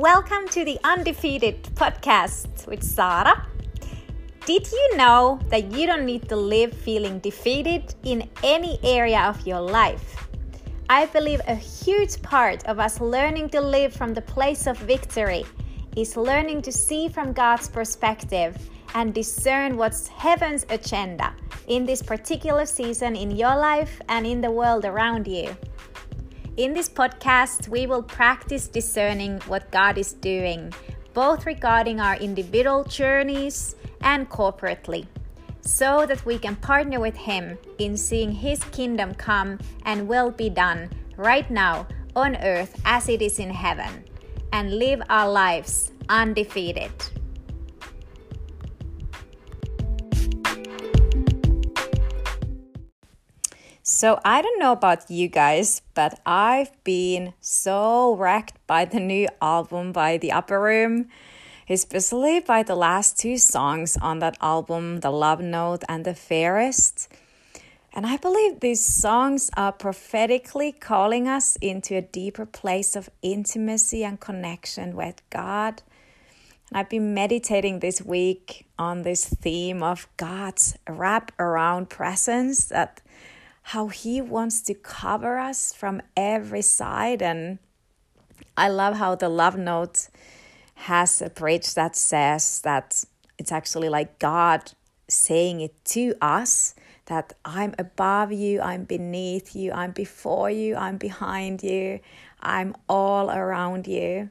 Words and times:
Welcome 0.00 0.48
to 0.52 0.64
the 0.64 0.78
Undefeated 0.82 1.62
podcast 1.74 2.66
with 2.66 2.82
Sarah. 2.82 3.46
Did 4.46 4.66
you 4.72 4.96
know 4.96 5.38
that 5.50 5.72
you 5.72 5.86
don't 5.86 6.06
need 6.06 6.26
to 6.30 6.36
live 6.36 6.72
feeling 6.72 7.18
defeated 7.18 7.94
in 8.02 8.26
any 8.42 8.78
area 8.82 9.20
of 9.20 9.46
your 9.46 9.60
life? 9.60 10.26
I 10.88 11.04
believe 11.04 11.42
a 11.46 11.54
huge 11.54 12.22
part 12.22 12.64
of 12.64 12.78
us 12.78 12.98
learning 12.98 13.50
to 13.50 13.60
live 13.60 13.92
from 13.92 14.14
the 14.14 14.22
place 14.22 14.66
of 14.66 14.78
victory 14.78 15.44
is 15.94 16.16
learning 16.16 16.62
to 16.62 16.72
see 16.72 17.10
from 17.10 17.34
God's 17.34 17.68
perspective 17.68 18.56
and 18.94 19.12
discern 19.12 19.76
what's 19.76 20.08
heaven's 20.08 20.64
agenda 20.70 21.34
in 21.66 21.84
this 21.84 22.00
particular 22.02 22.64
season 22.64 23.16
in 23.16 23.30
your 23.30 23.54
life 23.54 24.00
and 24.08 24.26
in 24.26 24.40
the 24.40 24.50
world 24.50 24.86
around 24.86 25.28
you. 25.28 25.54
In 26.60 26.74
this 26.74 26.90
podcast, 26.90 27.68
we 27.68 27.86
will 27.86 28.02
practice 28.02 28.68
discerning 28.68 29.40
what 29.48 29.70
God 29.70 29.96
is 29.96 30.12
doing, 30.12 30.74
both 31.14 31.46
regarding 31.46 32.00
our 32.00 32.16
individual 32.16 32.84
journeys 32.84 33.76
and 34.02 34.28
corporately, 34.28 35.06
so 35.62 36.04
that 36.04 36.26
we 36.26 36.38
can 36.38 36.56
partner 36.56 37.00
with 37.00 37.16
Him 37.16 37.56
in 37.78 37.96
seeing 37.96 38.30
His 38.30 38.62
kingdom 38.76 39.14
come 39.14 39.58
and 39.86 40.06
will 40.06 40.30
be 40.30 40.50
done 40.50 40.90
right 41.16 41.50
now 41.50 41.86
on 42.14 42.36
earth 42.36 42.78
as 42.84 43.08
it 43.08 43.22
is 43.22 43.38
in 43.38 43.48
heaven, 43.48 44.04
and 44.52 44.78
live 44.78 45.00
our 45.08 45.32
lives 45.32 45.92
undefeated. 46.10 46.92
So, 54.00 54.18
I 54.24 54.40
don't 54.40 54.58
know 54.58 54.72
about 54.72 55.10
you 55.10 55.28
guys, 55.28 55.82
but 55.92 56.18
I've 56.24 56.72
been 56.84 57.34
so 57.42 58.16
wrecked 58.16 58.56
by 58.66 58.86
the 58.86 58.98
new 58.98 59.28
album 59.42 59.92
by 59.92 60.16
The 60.16 60.32
Upper 60.32 60.58
Room, 60.58 61.10
especially 61.68 62.40
by 62.40 62.62
the 62.62 62.74
last 62.74 63.18
two 63.18 63.36
songs 63.36 63.98
on 63.98 64.20
that 64.20 64.38
album, 64.40 65.00
The 65.00 65.10
Love 65.10 65.42
Note 65.42 65.82
and 65.86 66.06
The 66.06 66.14
Fairest. 66.14 67.12
And 67.92 68.06
I 68.06 68.16
believe 68.16 68.60
these 68.60 68.82
songs 68.82 69.50
are 69.54 69.70
prophetically 69.70 70.72
calling 70.72 71.28
us 71.28 71.56
into 71.56 71.94
a 71.94 72.00
deeper 72.00 72.46
place 72.46 72.96
of 72.96 73.10
intimacy 73.20 74.02
and 74.02 74.18
connection 74.18 74.96
with 74.96 75.20
God. 75.28 75.82
And 76.70 76.78
I've 76.78 76.88
been 76.88 77.12
meditating 77.12 77.80
this 77.80 78.00
week 78.00 78.64
on 78.78 79.02
this 79.02 79.26
theme 79.26 79.82
of 79.82 80.08
God's 80.16 80.78
wrap 80.88 81.32
around 81.38 81.90
presence 81.90 82.64
that 82.68 83.02
how 83.70 83.86
he 83.86 84.20
wants 84.20 84.60
to 84.62 84.74
cover 84.74 85.38
us 85.38 85.72
from 85.72 86.02
every 86.16 86.60
side. 86.62 87.22
And 87.22 87.60
I 88.56 88.68
love 88.68 88.96
how 88.96 89.14
the 89.14 89.28
love 89.28 89.56
note 89.56 90.08
has 90.74 91.22
a 91.22 91.30
bridge 91.30 91.74
that 91.74 91.94
says 91.94 92.62
that 92.62 93.04
it's 93.38 93.52
actually 93.52 93.88
like 93.88 94.18
God 94.18 94.72
saying 95.06 95.60
it 95.60 95.84
to 95.84 96.14
us 96.20 96.74
that 97.06 97.32
I'm 97.44 97.76
above 97.78 98.32
you, 98.32 98.60
I'm 98.60 98.84
beneath 98.84 99.54
you, 99.54 99.70
I'm 99.70 99.92
before 99.92 100.50
you, 100.50 100.74
I'm 100.74 100.96
behind 100.96 101.62
you, 101.62 102.00
I'm 102.40 102.74
all 102.88 103.30
around 103.30 103.86
you. 103.86 104.30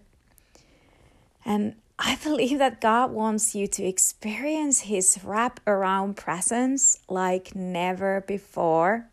And 1.46 1.76
I 1.98 2.18
believe 2.24 2.60
that 2.60 2.82
God 2.82 3.12
wants 3.12 3.56
you 3.56 3.68
to 3.68 3.86
experience 3.86 4.82
His 4.82 5.20
wrap 5.24 5.62
around 5.66 6.18
presence 6.18 7.00
like 7.08 7.56
never 7.56 8.22
before. 8.28 9.09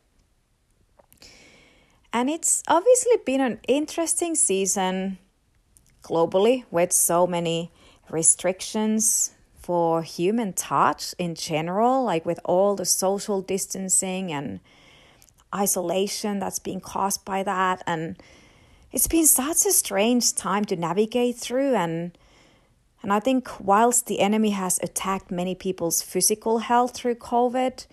And 2.17 2.31
it's 2.31 2.63
obviously 2.67 3.19
been 3.27 3.43
an 3.43 3.61
interesting 3.69 4.37
season 4.37 5.19
globally 6.03 6.65
with 6.71 6.91
so 6.91 7.27
many 7.27 7.71
restrictions 8.09 9.35
for 9.55 10.01
human 10.01 10.55
touch 10.55 11.15
in 11.19 11.35
general, 11.35 12.03
like 12.05 12.25
with 12.25 12.41
all 12.43 12.75
the 12.75 12.87
social 12.87 13.43
distancing 13.43 14.33
and 14.33 14.61
isolation 15.55 16.39
that's 16.39 16.59
being 16.59 16.81
caused 16.81 17.23
by 17.27 17.43
that. 17.43 17.83
And 17.87 18.17
it's 18.93 19.09
been 19.09 19.27
such 19.27 19.67
a 19.67 19.71
strange 19.71 20.35
time 20.35 20.65
to 20.65 20.77
navigate 20.77 21.37
through. 21.37 21.75
And, 21.75 22.17
and 23.03 23.13
I 23.13 23.21
think, 23.21 23.61
whilst 23.61 24.07
the 24.07 24.21
enemy 24.21 24.53
has 24.53 24.81
attacked 24.83 25.31
many 25.31 25.55
people's 25.55 26.01
physical 26.01 26.61
health 26.61 26.95
through 26.95 27.17
COVID, 27.17 27.85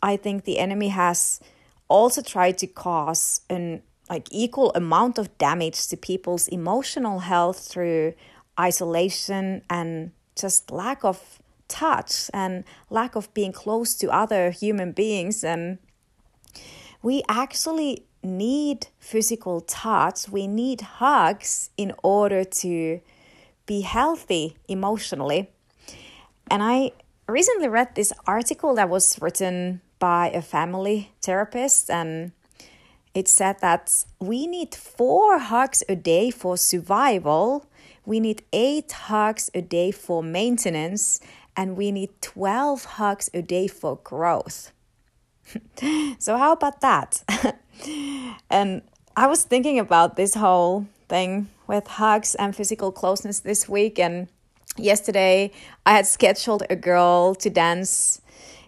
I 0.00 0.16
think 0.16 0.44
the 0.44 0.60
enemy 0.60 0.90
has 0.90 1.40
also 1.88 2.22
try 2.22 2.52
to 2.52 2.66
cause 2.66 3.40
an 3.48 3.82
like 4.10 4.28
equal 4.30 4.70
amount 4.74 5.18
of 5.18 5.36
damage 5.38 5.86
to 5.88 5.96
people's 5.96 6.48
emotional 6.48 7.20
health 7.20 7.66
through 7.66 8.12
isolation 8.60 9.62
and 9.70 10.12
just 10.36 10.70
lack 10.70 11.04
of 11.04 11.38
touch 11.68 12.30
and 12.34 12.64
lack 12.90 13.16
of 13.16 13.32
being 13.34 13.52
close 13.52 13.94
to 13.94 14.10
other 14.10 14.50
human 14.50 14.92
beings. 14.92 15.42
And 15.42 15.78
we 17.02 17.22
actually 17.28 18.04
need 18.22 18.88
physical 18.98 19.60
touch. 19.60 20.28
We 20.28 20.46
need 20.46 20.80
hugs 20.82 21.70
in 21.76 21.92
order 22.02 22.44
to 22.44 23.00
be 23.66 23.80
healthy 23.80 24.56
emotionally. 24.68 25.50
And 26.50 26.62
i 26.62 26.92
recently 27.26 27.68
read 27.68 27.94
this 27.94 28.12
article 28.26 28.74
that 28.74 28.90
was 28.90 29.18
written 29.20 29.80
by 29.98 30.30
a 30.30 30.42
family 30.42 31.12
therapist 31.22 31.90
and 31.90 32.32
it 33.14 33.28
said 33.28 33.60
that 33.60 34.04
we 34.20 34.46
need 34.46 34.74
four 34.74 35.38
hugs 35.38 35.84
a 35.88 35.94
day 35.94 36.30
for 36.30 36.56
survival, 36.56 37.66
we 38.04 38.18
need 38.18 38.42
eight 38.52 38.90
hugs 38.90 39.50
a 39.54 39.62
day 39.62 39.92
for 39.92 40.22
maintenance, 40.22 41.20
and 41.56 41.76
we 41.76 41.92
need 41.92 42.10
12 42.20 42.84
hugs 42.84 43.30
a 43.32 43.40
day 43.40 43.68
for 43.68 44.00
growth. 44.02 44.72
so, 46.18 46.36
how 46.36 46.52
about 46.52 46.80
that? 46.80 47.22
and 48.50 48.82
I 49.16 49.28
was 49.28 49.44
thinking 49.44 49.78
about 49.78 50.16
this 50.16 50.34
whole 50.34 50.86
thing 51.08 51.48
with 51.68 51.86
hugs 51.86 52.34
and 52.34 52.54
physical 52.56 52.90
closeness 52.90 53.40
this 53.40 53.68
week, 53.68 54.00
and 54.00 54.26
yesterday 54.76 55.52
I 55.86 55.92
had 55.92 56.06
scheduled 56.06 56.64
a 56.68 56.74
girl 56.74 57.36
to 57.36 57.48
dance 57.48 58.20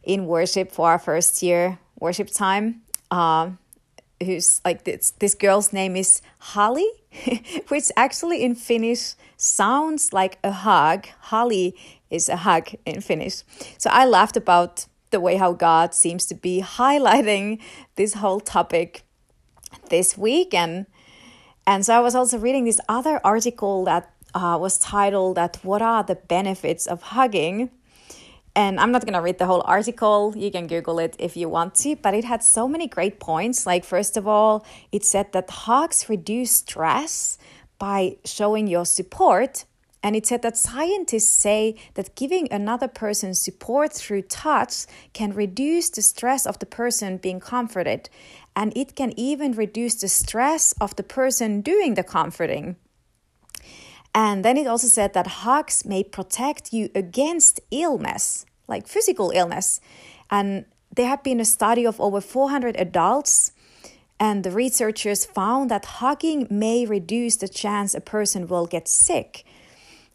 in 0.07 0.27
worship 0.27 0.73
for 0.73 0.89
our 0.89 0.99
first 0.99 1.43
year 1.43 1.79
worship 2.01 2.31
time. 2.31 2.83
Uh, 3.11 3.51
who's 4.25 4.63
like 4.65 4.85
this 4.85 5.11
this 5.19 5.35
girl's 5.35 5.73
name 5.73 5.97
is 5.97 6.23
Holly, 6.39 6.89
which 7.69 7.91
actually 7.97 8.43
in 8.43 8.55
Finnish 8.55 9.15
sounds 9.37 10.13
like 10.13 10.39
a 10.43 10.53
hug. 10.53 11.07
Holly 11.21 11.77
is 12.09 12.29
a 12.29 12.37
hug 12.37 12.71
in 12.87 13.01
Finnish. 13.01 13.43
So 13.79 13.91
I 13.93 14.07
laughed 14.07 14.37
about 14.37 14.87
the 15.11 15.21
way 15.21 15.37
how 15.37 15.53
God 15.53 15.95
seems 15.95 16.25
to 16.27 16.35
be 16.35 16.63
highlighting 16.79 17.61
this 17.97 18.15
whole 18.15 18.41
topic 18.41 19.03
this 19.91 20.17
week 20.17 20.55
and 20.55 20.87
and 21.67 21.85
so 21.85 21.95
I 21.95 22.01
was 22.01 22.15
also 22.15 22.39
reading 22.39 22.65
this 22.65 22.81
other 22.89 23.21
article 23.25 23.85
that 23.85 24.13
uh, 24.35 24.57
was 24.61 24.79
titled 24.79 25.37
that 25.37 25.59
what 25.63 25.83
are 25.83 26.05
the 26.05 26.15
benefits 26.15 26.87
of 26.87 27.03
hugging 27.03 27.71
and 28.57 28.81
I'm 28.81 28.91
not 28.91 29.05
going 29.05 29.13
to 29.13 29.21
read 29.21 29.37
the 29.39 29.45
whole 29.45 29.63
article. 29.67 30.33
You 30.35 30.51
can 30.51 30.67
Google 30.67 30.99
it 30.99 31.15
if 31.19 31.37
you 31.37 31.47
want 31.47 31.75
to. 31.77 31.95
But 31.95 32.15
it 32.15 32.25
had 32.25 32.43
so 32.43 32.67
many 32.67 32.89
great 32.89 33.21
points. 33.21 33.67
Like, 33.67 33.85
first 33.85 34.17
of 34.17 34.27
all, 34.27 34.65
it 34.91 35.05
said 35.05 35.33
that 35.33 35.51
hugs 35.51 36.09
reduce 36.09 36.53
stress 36.53 37.37
by 37.79 38.17
showing 38.25 38.67
your 38.67 38.87
support. 38.87 39.67
And 40.03 40.17
it 40.17 40.27
said 40.27 40.41
that 40.41 40.57
scientists 40.57 41.29
say 41.29 41.77
that 41.95 42.15
giving 42.15 42.51
another 42.51 42.89
person 42.89 43.35
support 43.35 43.93
through 43.93 44.23
touch 44.23 44.87
can 45.13 45.35
reduce 45.35 45.91
the 45.91 46.01
stress 46.01 46.47
of 46.47 46.59
the 46.59 46.67
person 46.67 47.19
being 47.19 47.41
comforted. 47.41 48.09
And 48.55 48.75
it 48.75 48.97
can 48.97 49.13
even 49.19 49.53
reduce 49.53 49.97
the 49.97 50.09
stress 50.09 50.73
of 50.81 50.97
the 50.97 51.03
person 51.03 51.61
doing 51.61 51.93
the 51.93 52.05
comforting. 52.05 52.77
And 54.17 54.43
then 54.43 54.57
it 54.57 54.67
also 54.67 54.87
said 54.87 55.13
that 55.13 55.27
hugs 55.45 55.85
may 55.85 56.03
protect 56.03 56.73
you 56.73 56.89
against 56.95 57.61
illness, 57.71 58.47
like 58.67 58.89
physical 58.89 59.31
illness. 59.31 59.79
And 60.31 60.65
there 60.91 61.09
had 61.09 61.23
been 61.23 61.39
a 61.39 61.45
study 61.45 61.85
of 61.85 62.01
over 62.01 62.23
400 62.23 62.77
adults, 62.81 63.53
and 64.19 64.43
the 64.43 64.51
researchers 64.51 65.27
found 65.27 65.71
that 65.71 66.01
hugging 66.01 66.47
may 66.49 66.87
reduce 66.87 67.37
the 67.37 67.47
chance 67.47 67.95
a 67.95 68.01
person 68.01 68.49
will 68.49 68.67
get 68.67 68.89
sick. 68.89 69.45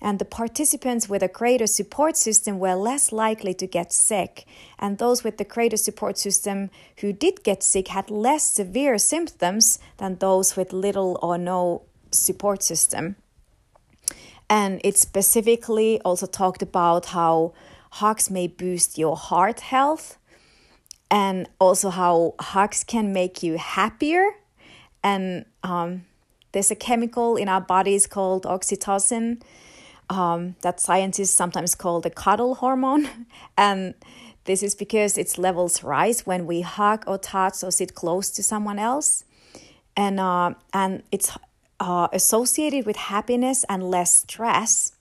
And 0.02 0.18
the 0.18 0.26
participants 0.26 1.08
with 1.08 1.22
a 1.22 1.28
greater 1.28 1.68
support 1.68 2.18
system 2.18 2.58
were 2.58 2.74
less 2.74 3.12
likely 3.12 3.54
to 3.54 3.68
get 3.68 3.94
sick. 3.94 4.48
And 4.80 4.98
those 4.98 5.24
with 5.24 5.38
the 5.38 5.44
greater 5.44 5.78
support 5.78 6.18
system 6.18 6.72
who 7.02 7.14
did 7.14 7.44
get 7.44 7.62
sick 7.62 7.90
had 7.90 8.10
less 8.10 8.52
severe 8.52 8.98
symptoms 8.98 9.78
than 9.98 10.16
those 10.16 10.56
with 10.56 10.74
little 10.74 11.20
or 11.22 11.38
no 11.38 11.84
support 12.10 12.64
system. 12.64 13.16
And 14.52 14.82
it 14.84 14.98
specifically 14.98 16.02
also 16.02 16.28
talked 16.28 16.62
about 16.62 17.06
how 17.06 17.54
hugs 17.92 18.30
may 18.30 18.48
boost 18.48 18.98
your 18.98 19.16
heart 19.16 19.62
health 19.62 20.18
and 21.10 21.48
also 21.58 21.90
how 21.90 22.36
hugs 22.38 22.84
can 22.84 23.14
make 23.14 23.42
you 23.42 23.58
happier. 23.58 24.26
And 25.02 25.46
um, 25.64 26.04
there's 26.52 26.70
a 26.70 26.76
chemical 26.76 27.38
in 27.38 27.48
our 27.48 27.62
bodies 27.62 28.08
called 28.08 28.44
oxytocin 28.44 29.42
um, 30.10 30.58
that 30.64 30.82
scientists 30.82 31.32
sometimes 31.32 31.74
call 31.74 32.02
the 32.02 32.10
cuddle 32.10 32.56
hormone. 32.56 33.08
And 33.58 33.94
this 34.44 34.62
is 34.64 34.76
because 34.76 35.18
its 35.18 35.38
levels 35.38 35.82
rise 35.82 36.26
when 36.26 36.46
we 36.46 36.60
hug 36.60 37.06
or 37.08 37.18
touch 37.18 37.64
or 37.64 37.72
sit 37.72 37.96
close 37.96 38.30
to 38.32 38.44
someone 38.44 38.80
else. 38.80 39.24
And, 39.96 40.20
uh, 40.20 40.56
and 40.74 41.04
it's 41.10 41.38
uh, 41.82 42.08
associated 42.14 42.86
with 42.86 42.96
happiness 42.96 43.66
and 43.68 43.82
less 43.84 44.14
stress. 44.14 44.94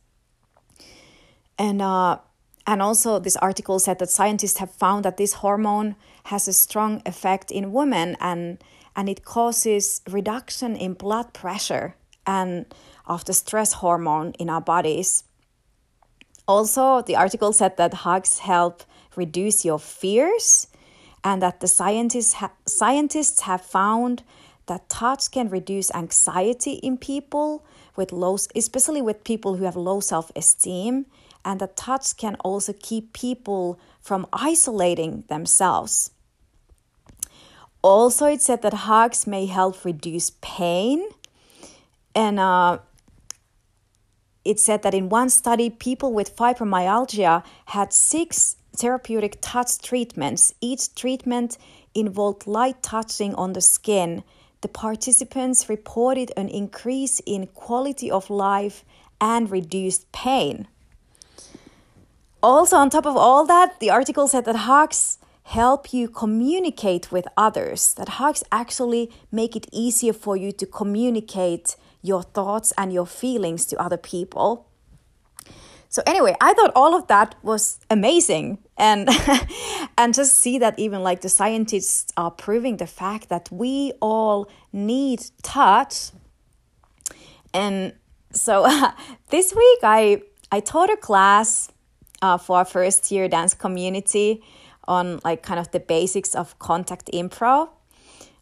And, 1.59 1.83
uh, 1.83 2.19
and 2.67 2.81
also, 2.81 3.19
this 3.19 3.37
article 3.37 3.79
said 3.79 3.99
that 3.99 4.09
scientists 4.09 4.59
have 4.59 4.71
found 4.71 5.05
that 5.05 5.19
this 5.19 5.35
hormone 5.35 5.95
has 6.25 6.49
a 6.49 6.55
strong 6.55 7.03
effect 7.05 7.51
in 7.51 7.73
women 7.73 8.17
and, 8.19 8.65
and 8.97 9.11
it 9.11 9.25
causes 9.25 10.01
reduction 10.09 10.75
in 10.75 10.95
blood 10.95 11.35
pressure 11.35 11.97
and 12.27 12.65
of 13.07 13.27
the 13.27 13.35
stress 13.35 13.75
hormone 13.75 14.33
in 14.39 14.49
our 14.49 14.61
bodies. 14.63 15.25
Also, 16.49 17.03
the 17.03 17.17
article 17.17 17.53
said 17.53 17.77
that 17.77 17.93
hugs 17.93 18.39
help 18.39 18.85
reduce 19.17 19.67
your 19.67 19.79
fears 19.79 20.67
and 21.23 21.43
that 21.43 21.61
the 21.61 21.69
scientists, 21.69 22.35
ha- 22.35 22.53
scientists 22.67 23.43
have 23.43 23.61
found 23.61 24.23
that 24.71 24.89
touch 24.89 25.31
can 25.31 25.49
reduce 25.51 25.93
anxiety 25.95 26.75
in 26.89 26.97
people 26.97 27.65
with 27.97 28.13
low 28.13 28.37
especially 28.55 29.03
with 29.03 29.25
people 29.25 29.57
who 29.57 29.65
have 29.65 29.77
low 29.77 29.99
self-esteem 30.01 31.05
and 31.45 31.61
that 31.61 31.77
touch 31.77 32.17
can 32.17 32.35
also 32.37 32.73
keep 32.89 33.13
people 33.13 33.79
from 34.01 34.27
isolating 34.33 35.25
themselves 35.29 36.13
also 37.83 38.27
it 38.27 38.41
said 38.41 38.63
that 38.63 38.87
hugs 38.89 39.27
may 39.27 39.47
help 39.47 39.85
reduce 39.85 40.31
pain 40.41 41.03
and 42.15 42.39
uh, 42.41 42.79
it 44.45 44.59
said 44.59 44.83
that 44.83 44.95
in 44.95 45.09
one 45.09 45.31
study, 45.31 45.71
people 45.71 46.13
with 46.13 46.37
fibromyalgia 46.37 47.45
had 47.67 47.93
six 47.93 48.57
therapeutic 48.75 49.39
touch 49.41 49.79
treatments. 49.79 50.55
Each 50.61 50.95
treatment 50.95 51.59
involved 51.95 52.47
light 52.47 52.83
touching 52.83 53.35
on 53.35 53.53
the 53.53 53.61
skin. 53.61 54.25
The 54.61 54.69
participants 54.69 55.69
reported 55.69 56.33
an 56.37 56.49
increase 56.49 57.21
in 57.25 57.47
quality 57.49 58.11
of 58.11 58.29
life 58.31 58.85
and 59.21 59.51
reduced 59.51 60.11
pain. 60.13 60.69
Also, 62.43 62.77
on 62.77 62.91
top 62.91 63.07
of 63.07 63.17
all 63.17 63.47
that, 63.47 63.81
the 63.81 63.91
article 63.91 64.29
said 64.29 64.45
that 64.47 64.57
hugs 64.57 65.19
help 65.45 65.93
you 65.93 66.09
communicate 66.09 67.11
with 67.11 67.27
others, 67.37 67.95
that 67.95 68.21
hugs 68.21 68.45
actually 68.53 69.11
make 69.33 69.57
it 69.57 69.67
easier 69.73 70.13
for 70.13 70.37
you 70.37 70.53
to 70.53 70.67
communicate 70.67 71.77
your 72.03 72.23
thoughts 72.23 72.73
and 72.79 72.93
your 72.93 73.07
feelings 73.07 73.67
to 73.67 73.81
other 73.81 73.97
people. 73.97 74.67
So 75.89 76.03
anyway, 76.07 76.37
I 76.41 76.55
thought 76.55 76.71
all 76.77 76.95
of 76.95 77.09
that 77.09 77.35
was 77.43 77.81
amazing 77.91 78.59
and 78.81 79.09
and 79.99 80.15
just 80.15 80.39
see 80.39 80.59
that 80.59 80.79
even 80.79 81.03
like 81.03 81.21
the 81.21 81.29
scientists 81.29 82.13
are 82.17 82.31
proving 82.31 82.79
the 82.79 82.87
fact 82.87 83.29
that 83.29 83.49
we 83.53 83.93
all 84.01 84.49
need 84.73 85.21
touch. 85.43 86.11
And 87.55 87.93
so 88.33 88.67
this 89.29 89.55
week 89.55 89.79
I 89.83 90.23
I 90.51 90.61
taught 90.61 90.91
a 90.91 90.97
class 90.97 91.71
uh, 92.23 92.39
for 92.39 92.57
our 92.59 92.65
first 92.65 93.11
year 93.13 93.29
dance 93.29 93.55
community 93.55 94.43
on 94.89 95.21
like 95.25 95.43
kind 95.43 95.61
of 95.61 95.71
the 95.71 95.81
basics 95.81 96.35
of 96.35 96.59
contact 96.59 97.11
improv 97.13 97.69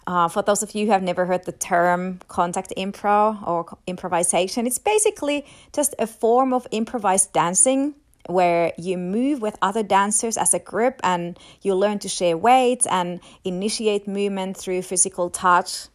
uh, 0.09 0.27
for 0.27 0.41
those 0.41 0.63
of 0.63 0.75
you 0.75 0.87
who 0.87 0.93
have 0.93 1.03
never 1.03 1.27
heard 1.27 1.45
the 1.45 1.53
term 1.53 2.19
contact 2.29 2.73
improv 2.79 3.47
or 3.47 3.67
improvisation, 3.87 4.67
it's 4.67 4.79
basically 4.79 5.45
just 5.75 5.95
a 5.99 6.07
form 6.07 6.55
of 6.55 6.67
improvised 6.71 7.35
dancing 7.35 7.95
where 8.29 8.73
you 8.77 8.99
move 8.99 9.41
with 9.41 9.57
other 9.63 9.83
dancers 9.83 10.37
as 10.37 10.53
a 10.53 10.59
group 10.59 11.01
and 11.03 11.39
you 11.63 11.75
learn 11.75 11.99
to 11.99 12.09
share 12.09 12.37
weights 12.37 12.87
and 12.87 13.21
initiate 13.43 14.07
movement 14.07 14.57
through 14.57 14.83
physical 14.83 15.31
touch. 15.31 15.89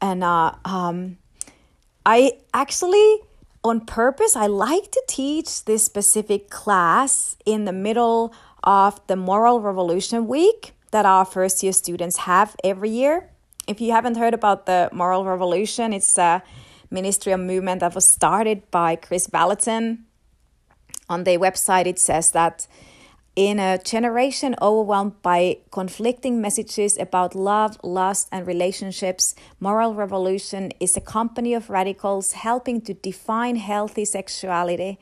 And 0.00 0.24
uh, 0.24 0.52
um, 0.64 1.18
I 2.06 2.32
actually, 2.54 3.20
on 3.62 3.84
purpose, 3.84 4.36
I 4.36 4.46
like 4.46 4.90
to 4.90 5.02
teach 5.06 5.64
this 5.66 5.84
specific 5.84 6.48
class 6.48 7.36
in 7.44 7.66
the 7.66 7.72
middle 7.72 8.34
of 8.62 9.06
the 9.06 9.16
Moral 9.16 9.60
Revolution 9.60 10.26
Week 10.26 10.72
that 10.92 11.04
our 11.04 11.26
first 11.26 11.62
year 11.62 11.72
students 11.72 12.16
have 12.18 12.56
every 12.64 12.90
year. 12.90 13.28
If 13.68 13.82
you 13.82 13.92
haven't 13.92 14.16
heard 14.16 14.32
about 14.32 14.64
the 14.64 14.88
Moral 14.92 15.26
Revolution, 15.26 15.92
it's 15.92 16.16
a 16.16 16.42
ministerial 16.90 17.38
movement 17.38 17.80
that 17.80 17.94
was 17.94 18.08
started 18.08 18.70
by 18.70 18.96
Kris 18.96 19.26
Vallotton. 19.26 20.04
On 21.08 21.24
their 21.24 21.38
website, 21.38 21.86
it 21.86 21.98
says 21.98 22.30
that 22.32 22.66
in 23.36 23.58
a 23.58 23.78
generation 23.78 24.54
overwhelmed 24.62 25.20
by 25.20 25.58
conflicting 25.72 26.40
messages 26.40 26.96
about 26.96 27.34
love, 27.34 27.78
lust, 27.82 28.28
and 28.30 28.46
relationships, 28.46 29.34
Moral 29.58 29.94
Revolution 29.94 30.70
is 30.78 30.96
a 30.96 31.00
company 31.00 31.52
of 31.52 31.68
radicals 31.68 32.32
helping 32.32 32.80
to 32.82 32.94
define 32.94 33.56
healthy 33.56 34.04
sexuality. 34.04 34.98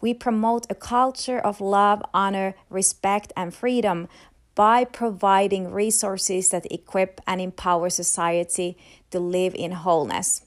We 0.00 0.14
promote 0.14 0.66
a 0.68 0.74
culture 0.74 1.38
of 1.38 1.60
love, 1.60 2.02
honor, 2.12 2.54
respect, 2.70 3.32
and 3.36 3.54
freedom 3.54 4.08
by 4.56 4.84
providing 4.84 5.70
resources 5.70 6.48
that 6.48 6.66
equip 6.72 7.20
and 7.26 7.40
empower 7.40 7.88
society 7.90 8.76
to 9.10 9.20
live 9.20 9.54
in 9.54 9.72
wholeness. 9.72 10.45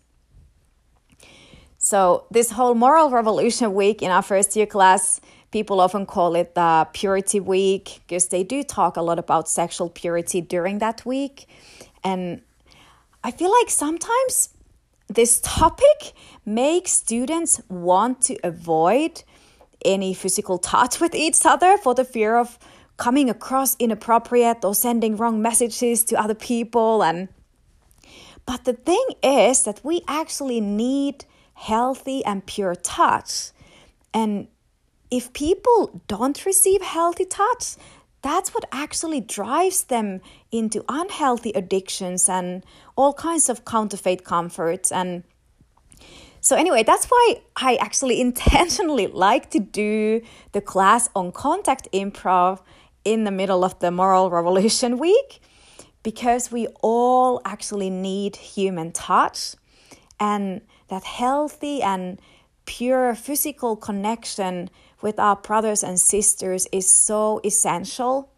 So, 1.82 2.26
this 2.30 2.52
whole 2.52 2.76
Moral 2.76 3.10
Revolution 3.10 3.74
Week 3.74 4.02
in 4.02 4.12
our 4.12 4.22
first 4.22 4.54
year 4.54 4.66
class, 4.66 5.22
people 5.50 5.80
often 5.80 6.06
call 6.06 6.36
it 6.36 6.54
the 6.54 6.86
Purity 6.92 7.40
Week 7.40 8.02
because 8.06 8.28
they 8.28 8.44
do 8.44 8.64
talk 8.64 8.98
a 8.98 9.02
lot 9.02 9.18
about 9.18 9.48
sexual 9.48 9.90
purity 9.90 10.42
during 10.42 10.80
that 10.80 11.06
week. 11.06 11.48
And 12.04 12.42
I 13.24 13.32
feel 13.32 13.50
like 13.50 13.70
sometimes 13.70 14.50
this 15.08 15.40
topic 15.42 16.12
makes 16.46 16.92
students 16.92 17.62
want 17.70 18.24
to 18.24 18.38
avoid 18.44 19.24
any 19.86 20.14
physical 20.14 20.58
touch 20.58 21.00
with 21.00 21.16
each 21.16 21.46
other 21.46 21.78
for 21.78 21.96
the 21.96 22.04
fear 22.04 22.38
of 22.38 22.60
coming 22.98 23.30
across 23.30 23.78
inappropriate 23.80 24.66
or 24.66 24.76
sending 24.76 25.16
wrong 25.16 25.42
messages 25.42 26.04
to 26.04 26.20
other 26.20 26.36
people 26.36 27.02
and 27.02 27.30
but 28.46 28.66
the 28.66 28.74
thing 28.74 29.06
is 29.24 29.64
that 29.64 29.80
we 29.84 30.02
actually 30.08 30.60
need 30.60 31.24
healthy 31.60 32.24
and 32.26 32.46
pure 32.46 32.76
touch 32.76 33.52
and 34.14 34.48
if 35.12 35.34
people 35.34 36.02
don't 36.08 36.46
receive 36.46 36.82
healthy 36.82 37.26
touch 37.26 37.76
that's 38.22 38.54
what 38.54 38.66
actually 38.72 39.22
drives 39.22 39.86
them 39.86 40.22
into 40.52 40.84
unhealthy 40.90 41.52
addictions 41.52 42.28
and 42.30 42.66
all 42.96 43.14
kinds 43.14 43.50
of 43.50 43.66
counterfeit 43.66 44.24
comforts 44.24 44.92
and 44.92 45.24
so 46.40 46.56
anyway 46.56 46.82
that's 46.82 47.08
why 47.08 47.36
i 47.58 47.76
actually 47.76 48.22
intentionally 48.30 49.08
like 49.08 49.50
to 49.50 49.60
do 49.60 50.22
the 50.54 50.62
class 50.62 51.10
on 51.16 51.32
contact 51.32 51.88
improv 51.92 52.60
in 53.06 53.24
the 53.24 53.32
middle 53.32 53.64
of 53.64 53.80
the 53.80 53.92
Moral 53.92 54.30
Revolution 54.30 54.98
Week 55.08 55.42
because 56.04 56.52
we 56.52 56.68
all 56.82 57.42
actually 57.44 57.90
need 57.90 58.36
human 58.36 58.92
touch 58.92 59.56
and 60.20 60.62
that 60.90 61.04
healthy 61.04 61.82
and 61.82 62.20
pure 62.66 63.16
physical 63.16 63.76
connection 63.76 64.70
with 65.02 65.18
our 65.20 65.36
brothers 65.36 65.84
and 65.84 66.00
sisters 66.00 66.68
is 66.72 66.90
so 66.90 67.42
essential. 67.44 68.30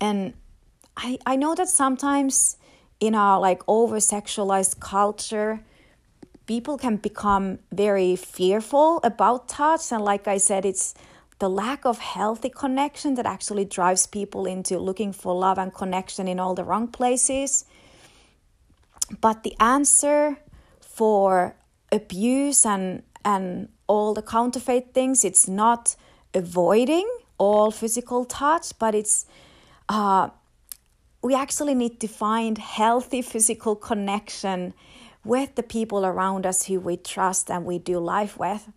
And 0.00 0.34
I, 0.96 1.18
I 1.26 1.36
know 1.36 1.54
that 1.54 1.68
sometimes 1.68 2.56
in 3.00 3.14
our 3.14 3.38
like 3.38 3.62
over 3.68 3.96
sexualized 3.96 4.80
culture, 4.80 5.60
people 6.46 6.78
can 6.78 6.96
become 6.96 7.58
very 7.70 8.16
fearful 8.16 9.00
about 9.04 9.48
touch. 9.48 9.92
And 9.92 10.02
like 10.02 10.26
I 10.26 10.38
said, 10.38 10.64
it's 10.64 10.94
the 11.38 11.48
lack 11.48 11.84
of 11.84 11.98
healthy 11.98 12.48
connection 12.48 13.14
that 13.14 13.26
actually 13.26 13.64
drives 13.64 14.06
people 14.06 14.46
into 14.46 14.78
looking 14.78 15.12
for 15.12 15.34
love 15.34 15.58
and 15.58 15.72
connection 15.72 16.26
in 16.26 16.40
all 16.40 16.54
the 16.54 16.64
wrong 16.64 16.88
places. 16.88 17.64
But 19.20 19.44
the 19.44 19.54
answer 19.60 20.38
for 20.98 21.54
abuse 21.92 22.66
and 22.66 23.02
and 23.24 23.68
all 23.86 24.14
the 24.14 24.22
counterfeit 24.22 24.92
things, 24.92 25.24
it's 25.24 25.48
not 25.48 25.96
avoiding 26.34 27.08
all 27.38 27.70
physical 27.70 28.24
touch, 28.24 28.66
but 28.78 28.94
it's 28.94 29.26
uh, 29.88 30.28
we 31.22 31.34
actually 31.34 31.74
need 31.74 32.00
to 32.00 32.08
find 32.08 32.58
healthy 32.58 33.22
physical 33.32 33.76
connection 33.76 34.74
with 35.24 35.54
the 35.54 35.62
people 35.62 36.04
around 36.04 36.46
us 36.46 36.66
who 36.66 36.80
we 36.80 36.96
trust 36.96 37.50
and 37.50 37.64
we 37.64 37.78
do 37.78 37.98
life 37.98 38.38
with. 38.38 38.68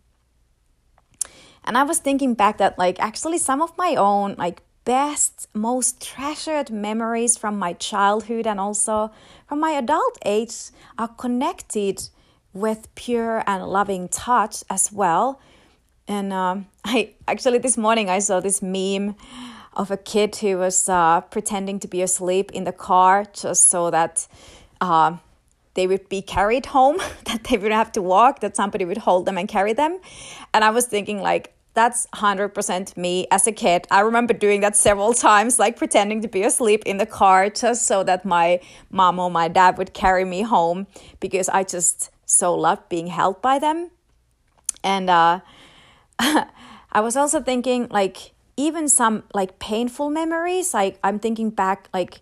And 1.63 1.77
I 1.77 1.83
was 1.83 1.99
thinking 1.99 2.33
back 2.33 2.57
that 2.57 2.77
like 2.77 2.99
actually 2.99 3.37
some 3.37 3.61
of 3.61 3.77
my 3.77 3.95
own 3.95 4.35
like 4.37 4.61
best, 4.83 5.47
most 5.53 6.01
treasured 6.01 6.69
memories 6.71 7.37
from 7.37 7.57
my 7.57 7.73
childhood 7.73 8.47
and 8.47 8.59
also 8.59 9.11
from 9.47 9.59
my 9.59 9.71
adult 9.71 10.17
age 10.25 10.71
are 10.97 11.07
connected 11.07 12.09
with 12.53 12.93
pure 12.95 13.43
and 13.47 13.67
loving 13.67 14.09
touch 14.09 14.63
as 14.69 14.91
well. 14.91 15.39
And 16.07 16.33
um, 16.33 16.67
I 16.85 17.13
actually 17.27 17.59
this 17.59 17.77
morning 17.77 18.09
I 18.09 18.19
saw 18.19 18.39
this 18.39 18.61
meme 18.61 19.15
of 19.73 19.89
a 19.89 19.97
kid 19.97 20.35
who 20.37 20.57
was 20.57 20.89
uh, 20.89 21.21
pretending 21.21 21.79
to 21.79 21.87
be 21.87 22.01
asleep 22.01 22.51
in 22.51 22.65
the 22.65 22.73
car 22.73 23.25
just 23.31 23.69
so 23.69 23.89
that 23.89 24.27
uh, 24.81 25.15
they 25.75 25.87
would 25.87 26.09
be 26.09 26.21
carried 26.21 26.67
home, 26.67 26.97
that 27.25 27.45
they 27.45 27.57
would 27.57 27.71
have 27.71 27.91
to 27.93 28.01
walk, 28.01 28.41
that 28.41 28.55
somebody 28.55 28.85
would 28.85 28.97
hold 28.97 29.25
them 29.25 29.37
and 29.37 29.47
carry 29.47 29.73
them. 29.73 29.99
And 30.53 30.63
I 30.63 30.71
was 30.71 30.85
thinking, 30.85 31.21
like, 31.21 31.53
that's 31.73 32.07
100% 32.15 32.97
me 32.97 33.27
as 33.31 33.47
a 33.47 33.51
kid. 33.51 33.87
I 33.89 34.01
remember 34.01 34.33
doing 34.33 34.61
that 34.61 34.75
several 34.75 35.13
times, 35.13 35.57
like 35.57 35.77
pretending 35.77 36.21
to 36.21 36.27
be 36.27 36.43
asleep 36.43 36.83
in 36.85 36.97
the 36.97 37.05
car 37.05 37.49
just 37.49 37.85
so 37.85 38.03
that 38.03 38.25
my 38.25 38.59
mom 38.89 39.19
or 39.19 39.31
my 39.31 39.47
dad 39.47 39.77
would 39.77 39.93
carry 39.93 40.25
me 40.25 40.41
home 40.41 40.87
because 41.19 41.47
I 41.49 41.63
just 41.63 42.09
so 42.25 42.53
loved 42.53 42.89
being 42.89 43.07
held 43.07 43.41
by 43.41 43.59
them. 43.59 43.91
And 44.83 45.09
uh, 45.09 45.39
I 46.19 46.99
was 46.99 47.15
also 47.15 47.41
thinking, 47.41 47.87
like, 47.89 48.33
even 48.57 48.89
some 48.89 49.23
like 49.33 49.59
painful 49.59 50.09
memories, 50.09 50.73
like, 50.73 50.99
I'm 51.03 51.19
thinking 51.19 51.51
back, 51.51 51.87
like, 51.93 52.19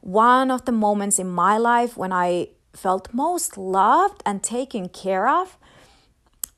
one 0.00 0.50
of 0.50 0.64
the 0.64 0.72
moments 0.72 1.18
in 1.18 1.28
my 1.28 1.58
life 1.58 1.96
when 1.96 2.12
I 2.12 2.48
felt 2.72 3.12
most 3.12 3.58
loved 3.58 4.22
and 4.24 4.42
taken 4.42 4.88
care 4.88 5.28
of 5.28 5.58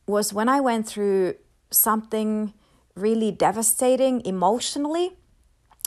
was 0.06 0.32
when 0.32 0.48
I 0.48 0.60
went 0.60 0.86
through 0.86 1.34
something 1.72 2.52
really 2.94 3.30
devastating 3.30 4.24
emotionally. 4.24 5.16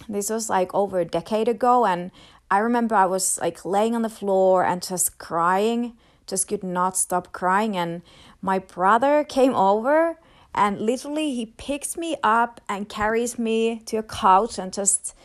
This 0.10 0.30
was 0.30 0.50
like 0.50 0.74
over 0.74 1.00
a 1.00 1.06
decade 1.06 1.48
ago, 1.48 1.86
and 1.86 2.12
I 2.50 2.60
remember 2.60 2.96
I 2.96 3.06
was 3.06 3.40
like 3.40 3.66
laying 3.66 3.96
on 3.96 4.02
the 4.02 4.10
floor 4.10 4.66
and 4.66 4.82
just 4.82 5.18
crying, 5.18 5.98
just 6.28 6.48
could 6.48 6.64
not 6.64 6.98
stop 6.98 7.32
crying. 7.32 7.76
And 7.76 8.02
my 8.42 8.60
brother 8.60 9.24
came 9.24 9.56
over 9.56 10.20
and 10.54 10.80
literally 10.80 11.34
he 11.34 11.48
picks 11.48 11.98
me 11.98 12.16
up 12.24 12.62
and 12.70 12.88
carries 12.88 13.38
me 13.38 13.82
to 13.86 13.98
a 13.98 14.04
couch 14.04 14.58
and 14.58 14.72
just 14.72 15.16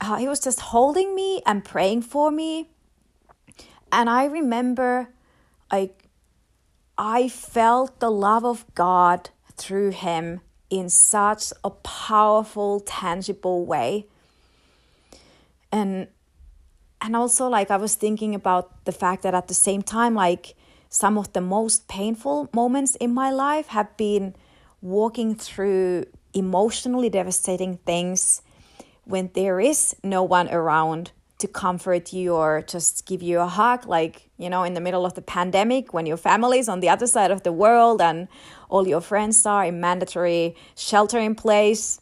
uh, 0.00 0.16
he 0.16 0.28
was 0.28 0.40
just 0.40 0.60
holding 0.60 1.14
me 1.14 1.42
and 1.44 1.64
praying 1.64 2.02
for 2.02 2.30
me. 2.30 2.70
And 3.90 4.08
I 4.08 4.26
remember 4.26 5.08
like 5.72 6.04
I 6.96 7.28
felt 7.28 8.00
the 8.00 8.10
love 8.10 8.44
of 8.44 8.64
God 8.74 9.30
through 9.60 9.90
him 9.90 10.40
in 10.70 10.88
such 10.88 11.52
a 11.62 11.70
powerful, 11.70 12.80
tangible 12.80 13.66
way. 13.66 14.06
And 15.70 16.08
and 17.00 17.16
also 17.16 17.48
like 17.48 17.70
I 17.70 17.76
was 17.76 17.94
thinking 17.94 18.34
about 18.34 18.84
the 18.84 18.92
fact 18.92 19.22
that 19.22 19.34
at 19.34 19.48
the 19.48 19.54
same 19.54 19.82
time, 19.82 20.14
like 20.14 20.54
some 20.88 21.16
of 21.16 21.32
the 21.32 21.40
most 21.40 21.88
painful 21.88 22.48
moments 22.52 22.96
in 22.96 23.14
my 23.14 23.30
life 23.30 23.68
have 23.68 23.96
been 23.96 24.34
walking 24.82 25.34
through 25.34 26.04
emotionally 26.34 27.08
devastating 27.08 27.78
things 27.86 28.42
when 29.04 29.30
there 29.34 29.60
is 29.60 29.94
no 30.02 30.22
one 30.22 30.48
around 30.48 31.12
to 31.40 31.48
comfort 31.48 32.12
you 32.12 32.34
or 32.34 32.62
just 32.62 33.06
give 33.06 33.22
you 33.22 33.40
a 33.40 33.46
hug, 33.46 33.86
like, 33.86 34.30
you 34.38 34.48
know, 34.48 34.62
in 34.62 34.74
the 34.74 34.80
middle 34.80 35.04
of 35.04 35.14
the 35.14 35.22
pandemic 35.22 35.92
when 35.92 36.06
your 36.06 36.16
family 36.16 36.58
is 36.58 36.68
on 36.68 36.80
the 36.80 36.88
other 36.88 37.06
side 37.06 37.30
of 37.30 37.42
the 37.42 37.52
world 37.52 38.00
and 38.00 38.28
all 38.68 38.86
your 38.86 39.00
friends 39.00 39.44
are 39.46 39.64
in 39.64 39.80
mandatory 39.80 40.54
shelter 40.76 41.18
in 41.18 41.34
place, 41.34 42.00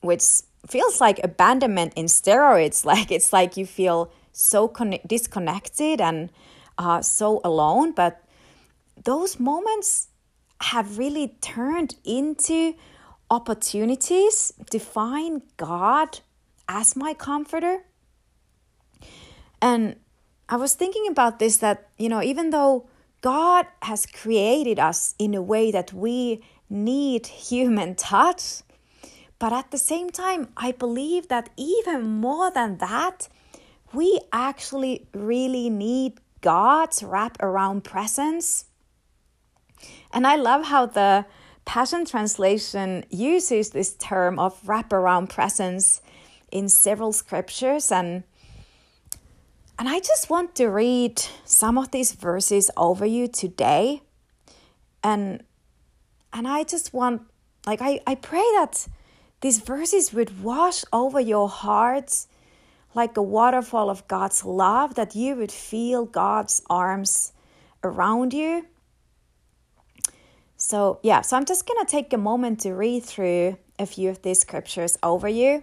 which 0.00 0.22
feels 0.66 1.00
like 1.00 1.20
abandonment 1.24 1.92
in 1.96 2.06
steroids. 2.06 2.84
Like, 2.90 3.10
it's 3.10 3.32
like 3.32 3.56
you 3.56 3.66
feel 3.66 4.12
so 4.32 4.68
con- 4.68 4.98
disconnected 5.06 6.00
and 6.00 6.30
uh, 6.76 7.02
so 7.02 7.40
alone. 7.44 7.92
But 7.92 8.22
those 9.04 9.38
moments 9.38 10.08
have 10.60 10.98
really 10.98 11.36
turned 11.40 11.94
into 12.04 12.74
opportunities 13.30 14.52
to 14.70 14.78
find 14.78 15.42
God 15.56 16.20
as 16.68 16.96
my 16.96 17.14
comforter 17.14 17.84
and 19.62 19.96
I 20.48 20.56
was 20.56 20.74
thinking 20.74 21.06
about 21.06 21.38
this 21.38 21.58
that, 21.58 21.88
you 21.96 22.08
know, 22.08 22.22
even 22.22 22.50
though 22.50 22.88
God 23.20 23.66
has 23.82 24.06
created 24.06 24.78
us 24.78 25.14
in 25.18 25.34
a 25.34 25.42
way 25.42 25.70
that 25.70 25.92
we 25.92 26.42
need 26.68 27.26
human 27.26 27.94
touch, 28.10 28.62
but 29.38 29.52
at 29.52 29.70
the 29.70 29.78
same 29.78 30.10
time, 30.10 30.48
I 30.56 30.72
believe 30.72 31.28
that 31.28 31.50
even 31.56 32.20
more 32.20 32.50
than 32.50 32.78
that, 32.78 33.28
we 33.92 34.20
actually 34.32 35.08
really 35.14 35.70
need 35.70 36.20
God's 36.40 37.02
wrap 37.02 37.36
around 37.42 37.84
presence. 37.84 38.66
And 40.12 40.26
I 40.26 40.36
love 40.36 40.66
how 40.66 40.86
the 40.86 41.26
Passion 41.64 42.04
Translation 42.04 43.04
uses 43.10 43.70
this 43.70 43.94
term 43.94 44.38
of 44.38 44.68
wrap 44.68 44.92
around 44.92 45.28
presence 45.28 46.02
in 46.50 46.68
several 46.68 47.12
scriptures. 47.12 47.92
And 47.92 48.24
and 49.80 49.88
I 49.88 49.98
just 49.98 50.28
want 50.28 50.54
to 50.56 50.66
read 50.66 51.22
some 51.46 51.78
of 51.78 51.90
these 51.90 52.12
verses 52.12 52.70
over 52.76 53.06
you 53.06 53.26
today. 53.26 54.02
And 55.02 55.42
and 56.34 56.46
I 56.46 56.64
just 56.64 56.92
want 56.92 57.22
like 57.66 57.80
I, 57.80 58.00
I 58.06 58.14
pray 58.14 58.44
that 58.56 58.86
these 59.40 59.58
verses 59.60 60.12
would 60.12 60.42
wash 60.42 60.84
over 60.92 61.18
your 61.18 61.48
hearts 61.48 62.28
like 62.94 63.16
a 63.16 63.22
waterfall 63.22 63.88
of 63.88 64.06
God's 64.06 64.44
love, 64.44 64.96
that 64.96 65.16
you 65.16 65.34
would 65.36 65.52
feel 65.52 66.04
God's 66.04 66.60
arms 66.68 67.32
around 67.82 68.34
you. 68.34 68.66
So, 70.56 70.98
yeah, 71.02 71.22
so 71.22 71.38
I'm 71.38 71.46
just 71.46 71.66
going 71.66 71.82
to 71.86 71.90
take 71.90 72.12
a 72.12 72.18
moment 72.18 72.60
to 72.60 72.72
read 72.74 73.04
through 73.04 73.56
a 73.78 73.86
few 73.86 74.10
of 74.10 74.20
these 74.20 74.40
scriptures 74.40 74.98
over 75.02 75.28
you. 75.28 75.62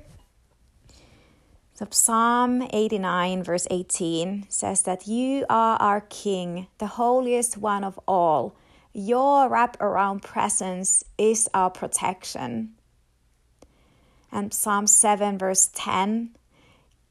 So 1.77 1.86
Psalm 1.91 2.63
89, 2.74 3.43
verse 3.43 3.67
18 3.69 4.48
says 4.50 4.81
that 4.81 5.05
you 5.05 5.46
are 5.48 5.77
our 5.77 6.01
King, 6.01 6.65
the 6.79 6.88
holiest 6.88 7.55
one 7.55 7.84
of 7.84 8.00
all. 8.07 8.55
Your 8.93 9.48
wrap-around 9.48 10.24
presence 10.24 11.03
is 11.19 11.48
our 11.53 11.69
protection. 11.69 12.74
And 14.31 14.51
Psalm 14.55 14.88
7, 14.88 15.38
verse 15.38 15.69
10 15.75 16.36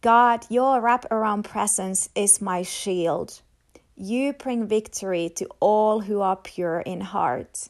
God, 0.00 0.44
your 0.50 0.80
wrap-around 0.80 1.44
presence 1.44 2.08
is 2.16 2.42
my 2.42 2.62
shield. 2.62 3.42
You 3.94 4.32
bring 4.32 4.66
victory 4.66 5.30
to 5.36 5.46
all 5.60 6.00
who 6.00 6.20
are 6.22 6.34
pure 6.34 6.80
in 6.80 7.02
heart. 7.02 7.68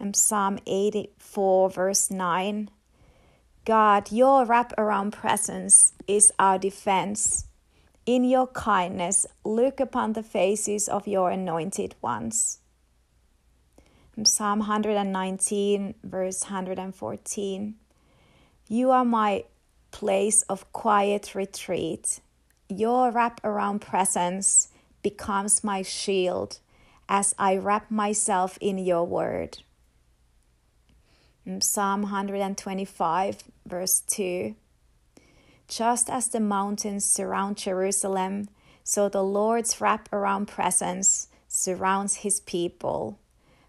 And 0.00 0.16
Psalm 0.16 0.58
84, 0.66 1.70
verse 1.70 2.10
9 2.10 2.70
God, 3.68 4.10
your 4.10 4.46
wrap-around 4.46 5.12
presence 5.12 5.92
is 6.06 6.32
our 6.38 6.58
defense. 6.58 7.48
In 8.06 8.24
your 8.24 8.46
kindness, 8.46 9.26
look 9.44 9.78
upon 9.78 10.14
the 10.14 10.22
faces 10.22 10.88
of 10.88 11.06
your 11.06 11.28
anointed 11.30 11.94
ones. 12.00 12.60
Psalm 14.24 14.60
119, 14.60 15.96
verse 16.02 16.44
114. 16.44 17.74
You 18.68 18.90
are 18.90 19.04
my 19.04 19.44
place 19.90 20.40
of 20.48 20.72
quiet 20.72 21.34
retreat. 21.34 22.20
Your 22.70 23.10
wrap-around 23.10 23.80
presence 23.80 24.68
becomes 25.02 25.62
my 25.62 25.82
shield 25.82 26.60
as 27.06 27.34
I 27.38 27.58
wrap 27.58 27.90
myself 27.90 28.56
in 28.62 28.78
your 28.78 29.04
word. 29.04 29.58
Psalm 31.60 32.02
125, 32.02 33.42
verse 33.64 34.00
2. 34.00 34.54
Just 35.66 36.10
as 36.10 36.28
the 36.28 36.40
mountains 36.40 37.06
surround 37.06 37.56
Jerusalem, 37.56 38.50
so 38.84 39.08
the 39.08 39.24
Lord's 39.24 39.80
wrap-around 39.80 40.46
presence 40.46 41.28
surrounds 41.48 42.16
his 42.16 42.40
people, 42.40 43.18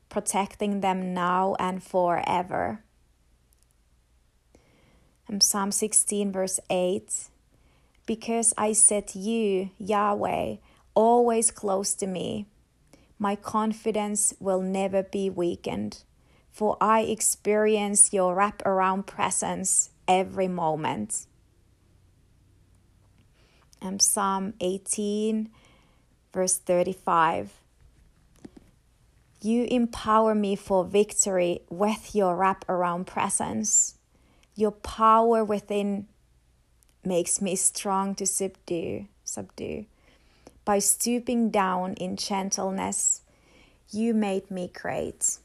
protecting 0.09 0.81
them 0.81 1.13
now 1.13 1.55
and 1.57 1.81
forever. 1.81 2.83
And 5.29 5.41
Psalm 5.41 5.71
16, 5.71 6.33
verse 6.33 6.59
8 6.69 7.29
Because 8.05 8.53
I 8.57 8.73
set 8.73 9.15
you, 9.15 9.69
Yahweh, 9.77 10.57
always 10.95 11.49
close 11.49 11.93
to 11.93 12.07
me, 12.07 12.45
my 13.17 13.37
confidence 13.37 14.33
will 14.37 14.61
never 14.61 15.01
be 15.01 15.29
weakened 15.29 16.03
for 16.59 16.75
I 16.81 17.03
experience 17.03 18.11
your 18.11 18.35
wrap-around 18.35 19.07
presence 19.07 19.91
every 20.09 20.49
moment. 20.49 21.25
And 23.81 24.01
Psalm 24.01 24.53
18, 24.59 25.47
verse 26.33 26.57
35. 26.57 27.53
You 29.41 29.67
empower 29.71 30.35
me 30.35 30.57
for 30.57 30.83
victory 30.83 31.61
with 31.69 32.13
your 32.13 32.35
wrap-around 32.35 33.07
presence. 33.07 33.95
Your 34.53 34.71
power 34.71 35.45
within 35.45 36.09
makes 37.05 37.41
me 37.41 37.55
strong 37.55 38.15
to 38.15 38.25
subdue, 38.25 39.05
subdue. 39.23 39.85
By 40.65 40.79
stooping 40.79 41.51
down 41.51 41.93
in 41.93 42.17
gentleness, 42.17 43.21
you 43.91 44.13
made 44.13 44.51
me 44.51 44.69
great. 44.73 45.39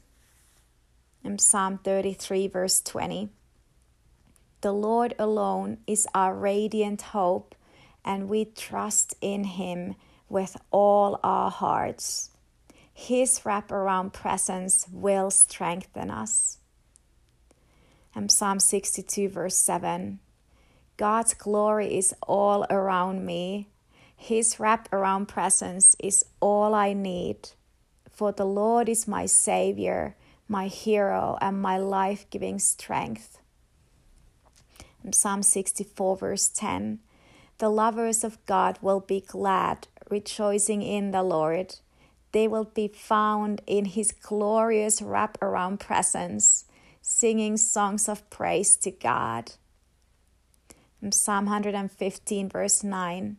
In 1.25 1.39
Psalm 1.39 1.79
33, 1.79 2.47
verse 2.49 2.79
20. 2.81 3.29
The 4.61 4.71
Lord 4.71 5.15
alone 5.17 5.79
is 5.87 6.07
our 6.13 6.35
radiant 6.35 7.01
hope, 7.01 7.55
and 8.05 8.29
we 8.29 8.45
trust 8.45 9.15
in 9.21 9.43
Him 9.43 9.95
with 10.29 10.55
all 10.69 11.19
our 11.23 11.49
hearts. 11.49 12.29
His 12.93 13.39
wraparound 13.39 14.13
presence 14.13 14.85
will 14.91 15.31
strengthen 15.31 16.11
us. 16.11 16.59
And 18.13 18.29
Psalm 18.29 18.59
62, 18.59 19.27
verse 19.27 19.55
7 19.55 20.19
God's 20.95 21.33
glory 21.33 21.97
is 21.97 22.13
all 22.21 22.67
around 22.69 23.25
me. 23.25 23.69
His 24.15 24.57
wraparound 24.57 25.27
presence 25.27 25.95
is 25.97 26.23
all 26.39 26.75
I 26.75 26.93
need. 26.93 27.49
For 28.11 28.31
the 28.31 28.45
Lord 28.45 28.87
is 28.87 29.07
my 29.07 29.25
Savior, 29.25 30.15
my 30.47 30.67
hero, 30.67 31.37
and 31.41 31.61
my 31.61 31.77
life 31.77 32.25
giving 32.29 32.59
strength. 32.59 33.39
Psalm 35.11 35.43
64, 35.43 36.17
verse 36.17 36.49
10 36.49 36.99
The 37.57 37.69
lovers 37.69 38.23
of 38.23 38.43
God 38.45 38.79
will 38.81 38.99
be 38.99 39.21
glad, 39.21 39.87
rejoicing 40.09 40.81
in 40.81 41.11
the 41.11 41.23
Lord. 41.23 41.75
They 42.31 42.47
will 42.47 42.65
be 42.65 42.87
found 42.87 43.61
in 43.65 43.85
his 43.85 44.11
glorious 44.11 44.99
wraparound 44.99 45.79
presence, 45.79 46.65
singing 47.01 47.55
songs 47.55 48.09
of 48.09 48.29
praise 48.29 48.75
to 48.77 48.91
God. 48.91 49.53
Psalm 51.11 51.45
115, 51.45 52.49
verse 52.49 52.83
9 52.83 53.37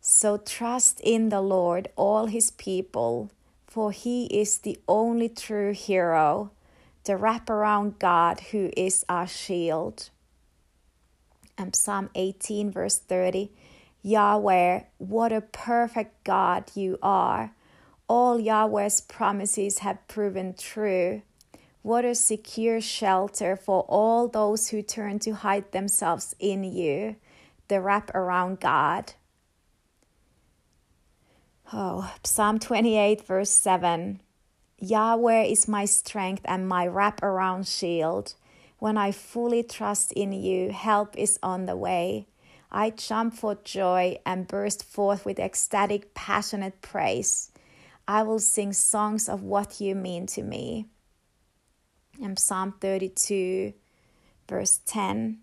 So 0.00 0.36
trust 0.38 1.00
in 1.00 1.28
the 1.28 1.40
Lord, 1.40 1.88
all 1.96 2.26
his 2.26 2.52
people, 2.52 3.30
for 3.74 3.90
he 3.90 4.26
is 4.26 4.58
the 4.58 4.78
only 4.86 5.28
true 5.28 5.72
hero, 5.72 6.52
the 7.02 7.14
wraparound 7.14 7.98
God 7.98 8.38
who 8.52 8.70
is 8.76 9.04
our 9.08 9.26
shield 9.26 10.10
and 11.58 11.74
Psalm 11.74 12.08
18, 12.14 12.70
verse 12.70 12.98
30 12.98 13.50
Yahweh, 14.02 14.82
what 14.98 15.32
a 15.32 15.40
perfect 15.40 16.22
God 16.22 16.70
you 16.76 16.98
are. 17.02 17.52
All 18.06 18.38
Yahweh's 18.38 19.00
promises 19.00 19.78
have 19.78 20.06
proven 20.06 20.54
true. 20.54 21.22
What 21.82 22.04
a 22.04 22.14
secure 22.14 22.80
shelter 22.80 23.56
for 23.56 23.80
all 23.88 24.28
those 24.28 24.68
who 24.68 24.82
turn 24.82 25.18
to 25.20 25.32
hide 25.32 25.72
themselves 25.72 26.36
in 26.38 26.62
you, 26.62 27.16
the 27.66 27.80
wrap 27.80 28.14
around 28.14 28.60
God. 28.60 29.14
Oh, 31.72 32.12
Psalm 32.22 32.58
28, 32.58 33.26
verse 33.26 33.50
7 33.50 34.20
Yahweh 34.78 35.44
is 35.44 35.66
my 35.66 35.86
strength 35.86 36.42
and 36.44 36.68
my 36.68 36.86
wrap 36.86 37.22
around 37.22 37.66
shield. 37.66 38.34
When 38.78 38.98
I 38.98 39.12
fully 39.12 39.62
trust 39.62 40.12
in 40.12 40.32
you, 40.32 40.70
help 40.72 41.16
is 41.16 41.38
on 41.42 41.64
the 41.64 41.76
way. 41.76 42.26
I 42.70 42.90
jump 42.90 43.34
for 43.34 43.54
joy 43.54 44.18
and 44.26 44.46
burst 44.46 44.84
forth 44.84 45.24
with 45.24 45.38
ecstatic, 45.38 46.12
passionate 46.12 46.82
praise. 46.82 47.50
I 48.06 48.24
will 48.24 48.40
sing 48.40 48.74
songs 48.74 49.26
of 49.28 49.42
what 49.42 49.80
you 49.80 49.94
mean 49.94 50.26
to 50.26 50.42
me. 50.42 50.86
And 52.22 52.38
Psalm 52.38 52.74
32, 52.78 53.72
verse 54.48 54.80
10. 54.84 55.38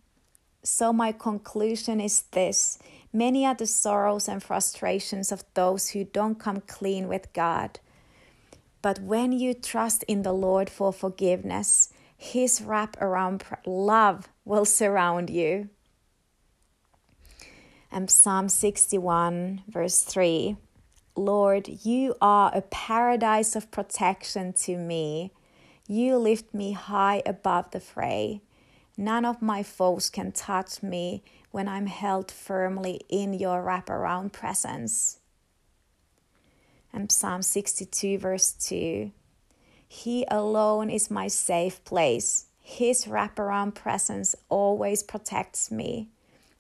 So, 0.64 0.94
my 0.94 1.12
conclusion 1.14 2.00
is 2.00 2.22
this 2.32 2.78
many 3.14 3.46
are 3.46 3.56
the 3.56 3.68
sorrows 3.68 4.28
and 4.28 4.42
frustrations 4.42 5.32
of 5.32 5.44
those 5.54 5.90
who 5.90 6.04
don't 6.04 6.40
come 6.40 6.62
clean 6.62 7.08
with 7.08 7.32
God. 7.34 7.80
But 8.82 9.00
when 9.00 9.32
you 9.32 9.54
trust 9.54 10.04
in 10.04 10.24
the 10.24 10.34
Lord 10.34 10.70
for 10.70 10.92
forgiveness, 10.92 11.94
his 12.18 12.62
wrap 12.62 13.00
around 13.02 13.44
love 13.66 14.30
will 14.46 14.66
surround 14.66 15.30
you. 15.30 15.70
And 17.92 18.10
Psalm 18.10 18.48
61, 18.48 19.64
verse 19.68 20.02
3 20.04 20.56
Lord, 21.16 21.68
you 21.84 22.16
are 22.22 22.52
a 22.56 22.62
paradise 22.62 23.56
of 23.56 23.70
protection 23.70 24.54
to 24.54 24.78
me. 24.78 25.34
You 25.88 26.18
lift 26.18 26.54
me 26.54 26.72
high 26.72 27.22
above 27.26 27.72
the 27.72 27.82
fray. 27.82 28.42
None 28.98 29.26
of 29.26 29.42
my 29.42 29.62
foes 29.62 30.10
can 30.10 30.32
touch 30.32 30.82
me 30.82 31.22
when 31.52 31.68
I'm 31.68 31.88
held 31.88 32.32
firmly 32.32 33.02
in 33.10 33.34
your 33.34 33.64
wraparound 33.64 34.32
presence. 34.32 35.20
And 36.92 37.12
Psalm 37.12 37.42
62, 37.42 38.18
verse 38.18 38.52
2 38.54 39.12
he 39.94 40.24
alone 40.32 40.90
is 40.90 41.12
my 41.12 41.28
safe 41.28 41.84
place. 41.84 42.46
His 42.62 43.08
wraparound 43.08 43.76
presence 43.76 44.38
always 44.48 45.04
protects 45.04 45.70
me, 45.70 46.08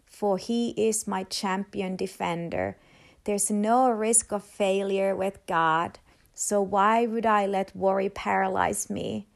for 0.06 0.38
He 0.38 0.72
is 0.72 1.08
my 1.08 1.24
champion 1.24 1.96
defender. 1.96 2.76
There's 3.24 3.50
no 3.50 3.90
risk 3.90 4.34
of 4.34 4.44
failure 4.44 5.16
with 5.16 5.40
God, 5.48 6.00
so 6.34 6.62
why 6.62 7.06
would 7.06 7.26
I 7.26 7.46
let 7.46 7.74
worry 7.74 8.10
paralyze 8.10 8.90
me, 8.90 9.28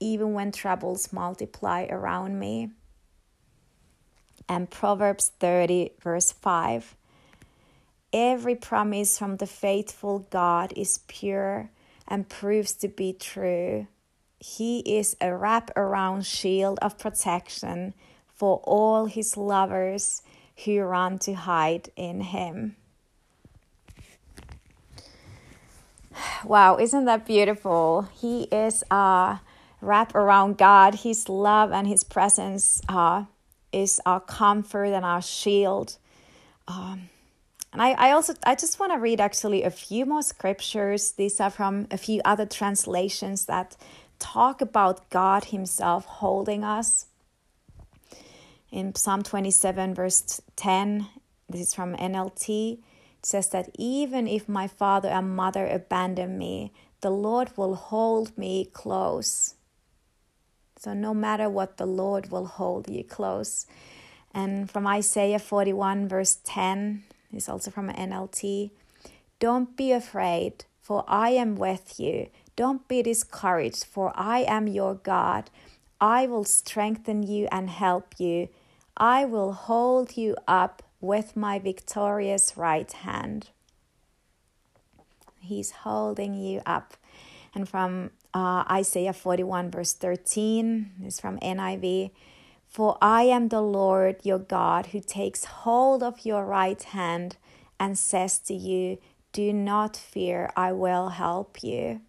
even 0.00 0.32
when 0.32 0.50
troubles 0.50 1.12
multiply 1.12 1.86
around 1.90 2.40
me? 2.40 2.70
And 4.48 4.70
Proverbs 4.70 5.32
30, 5.40 5.92
verse 6.02 6.32
5 6.32 6.96
Every 8.12 8.54
promise 8.54 9.18
from 9.18 9.36
the 9.36 9.46
faithful 9.46 10.26
God 10.30 10.72
is 10.76 11.00
pure 11.08 11.70
and 12.06 12.28
proves 12.28 12.72
to 12.74 12.88
be 12.88 13.12
true. 13.12 13.86
He 14.38 14.80
is 14.80 15.16
a 15.20 15.34
wrap-around 15.34 16.26
shield 16.26 16.78
of 16.82 16.98
protection 16.98 17.94
for 18.28 18.60
all 18.64 19.06
his 19.06 19.36
lovers 19.36 20.20
who 20.64 20.80
run 20.80 21.18
to 21.20 21.32
hide 21.32 21.90
in 21.96 22.20
him. 22.20 22.76
Wow, 26.44 26.76
isn't 26.78 27.04
that 27.04 27.24
beautiful? 27.24 28.08
He 28.20 28.44
is 28.44 28.82
a 28.90 29.40
wrap 29.80 30.14
around 30.14 30.58
God. 30.58 30.96
His 30.96 31.28
love 31.28 31.72
and 31.72 31.86
His 31.86 32.04
presence 32.04 32.80
uh, 32.88 33.24
is 33.72 34.00
our 34.06 34.20
comfort 34.20 34.86
and 34.86 35.04
our 35.04 35.22
shield. 35.22 35.96
Um, 36.68 37.08
and 37.72 37.80
I, 37.80 37.92
I 37.92 38.10
also 38.12 38.34
I 38.44 38.54
just 38.54 38.78
want 38.78 38.92
to 38.92 38.98
read 38.98 39.20
actually 39.20 39.62
a 39.62 39.70
few 39.70 40.04
more 40.04 40.22
scriptures. 40.22 41.12
These 41.12 41.40
are 41.40 41.50
from 41.50 41.86
a 41.90 41.96
few 41.96 42.20
other 42.24 42.46
translations 42.46 43.46
that 43.46 43.76
talk 44.18 44.60
about 44.60 45.08
God 45.10 45.46
Himself 45.46 46.04
holding 46.04 46.64
us. 46.64 47.06
In 48.70 48.94
Psalm 48.94 49.22
27, 49.22 49.94
verse 49.94 50.40
10, 50.56 51.06
this 51.48 51.68
is 51.68 51.74
from 51.74 51.94
NLT, 51.96 52.78
it 52.78 53.26
says 53.26 53.50
that 53.50 53.68
even 53.74 54.26
if 54.26 54.48
my 54.48 54.66
father 54.66 55.08
and 55.08 55.36
mother 55.36 55.66
abandon 55.66 56.38
me, 56.38 56.72
the 57.02 57.10
Lord 57.10 57.50
will 57.56 57.74
hold 57.74 58.36
me 58.38 58.64
close. 58.64 59.54
So, 60.82 60.94
no 60.94 61.14
matter 61.14 61.48
what, 61.48 61.76
the 61.76 61.86
Lord 61.86 62.32
will 62.32 62.46
hold 62.46 62.88
you 62.90 63.04
close. 63.04 63.66
And 64.34 64.68
from 64.68 64.84
Isaiah 64.84 65.38
41, 65.38 66.08
verse 66.08 66.38
10, 66.42 67.04
is 67.32 67.48
also 67.48 67.70
from 67.70 67.88
NLT. 67.88 68.72
Don't 69.38 69.76
be 69.76 69.92
afraid, 69.92 70.64
for 70.80 71.04
I 71.06 71.30
am 71.30 71.54
with 71.54 72.00
you. 72.00 72.30
Don't 72.56 72.88
be 72.88 73.00
discouraged, 73.00 73.84
for 73.84 74.12
I 74.16 74.40
am 74.40 74.66
your 74.66 74.96
God. 74.96 75.50
I 76.00 76.26
will 76.26 76.44
strengthen 76.44 77.22
you 77.22 77.46
and 77.52 77.70
help 77.70 78.18
you. 78.18 78.48
I 78.96 79.24
will 79.24 79.52
hold 79.52 80.16
you 80.16 80.34
up 80.48 80.82
with 81.00 81.36
my 81.36 81.60
victorious 81.60 82.56
right 82.56 82.90
hand. 82.90 83.50
He's 85.38 85.70
holding 85.70 86.34
you 86.34 86.60
up. 86.66 86.94
And 87.54 87.68
from 87.68 88.10
uh, 88.32 88.64
Isaiah 88.70 89.12
41, 89.12 89.70
verse 89.70 89.92
13, 89.92 90.90
is 91.04 91.20
from 91.20 91.38
NIV. 91.40 92.10
For 92.66 92.96
I 93.02 93.24
am 93.24 93.48
the 93.48 93.60
Lord 93.60 94.16
your 94.22 94.38
God 94.38 94.86
who 94.86 95.00
takes 95.00 95.44
hold 95.44 96.02
of 96.02 96.24
your 96.24 96.46
right 96.46 96.82
hand 96.82 97.36
and 97.78 97.98
says 97.98 98.38
to 98.40 98.54
you, 98.54 98.98
Do 99.32 99.52
not 99.52 99.96
fear, 99.96 100.50
I 100.56 100.72
will 100.72 101.10
help 101.10 101.62
you. 101.62 102.00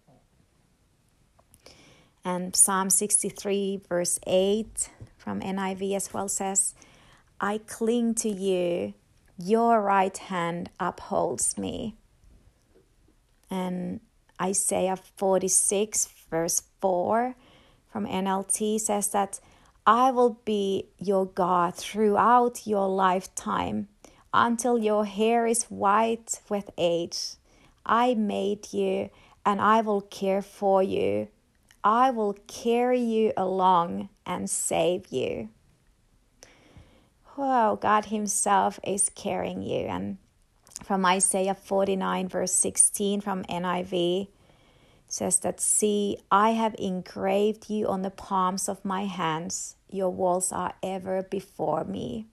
And 2.24 2.56
Psalm 2.56 2.88
63, 2.88 3.82
verse 3.86 4.18
8 4.26 4.88
from 5.18 5.40
NIV 5.40 5.94
as 5.94 6.14
well 6.14 6.28
says, 6.28 6.74
I 7.38 7.58
cling 7.58 8.14
to 8.16 8.30
you, 8.30 8.94
your 9.36 9.82
right 9.82 10.16
hand 10.16 10.70
upholds 10.80 11.58
me. 11.58 11.96
And 13.50 14.00
Isaiah 14.40 14.96
46, 14.96 16.08
verse 16.30 16.62
4 16.80 17.34
from 17.90 18.06
NLT 18.06 18.80
says 18.80 19.08
that 19.10 19.40
I 19.86 20.10
will 20.10 20.40
be 20.44 20.86
your 20.98 21.26
God 21.26 21.74
throughout 21.74 22.66
your 22.66 22.88
lifetime 22.88 23.88
until 24.32 24.78
your 24.78 25.04
hair 25.04 25.46
is 25.46 25.64
white 25.64 26.40
with 26.48 26.70
age. 26.76 27.36
I 27.86 28.14
made 28.14 28.72
you 28.72 29.10
and 29.46 29.60
I 29.60 29.82
will 29.82 30.00
care 30.00 30.42
for 30.42 30.82
you. 30.82 31.28
I 31.84 32.10
will 32.10 32.32
carry 32.48 33.00
you 33.00 33.32
along 33.36 34.08
and 34.24 34.48
save 34.48 35.08
you. 35.08 35.50
Wow, 37.36 37.76
God 37.80 38.06
Himself 38.06 38.80
is 38.82 39.10
carrying 39.10 39.62
you. 39.62 39.86
And 39.86 40.18
from 40.84 41.04
Isaiah 41.06 41.54
49, 41.54 42.28
verse 42.28 42.52
16 42.52 43.20
from 43.20 43.42
NIV, 43.44 44.28
says 45.08 45.40
that, 45.40 45.60
See, 45.60 46.18
I 46.30 46.50
have 46.50 46.74
engraved 46.78 47.70
you 47.70 47.88
on 47.88 48.02
the 48.02 48.10
palms 48.10 48.68
of 48.68 48.84
my 48.84 49.06
hands, 49.06 49.76
your 49.88 50.10
walls 50.10 50.52
are 50.52 50.74
ever 50.82 51.22
before 51.22 51.84
me. 51.84 52.26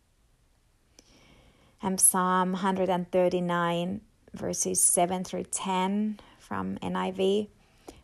And 1.81 1.99
Psalm 1.99 2.51
139, 2.53 4.01
verses 4.33 4.81
7 4.81 5.23
through 5.23 5.45
10 5.45 6.19
from 6.39 6.77
NIV. 6.77 7.47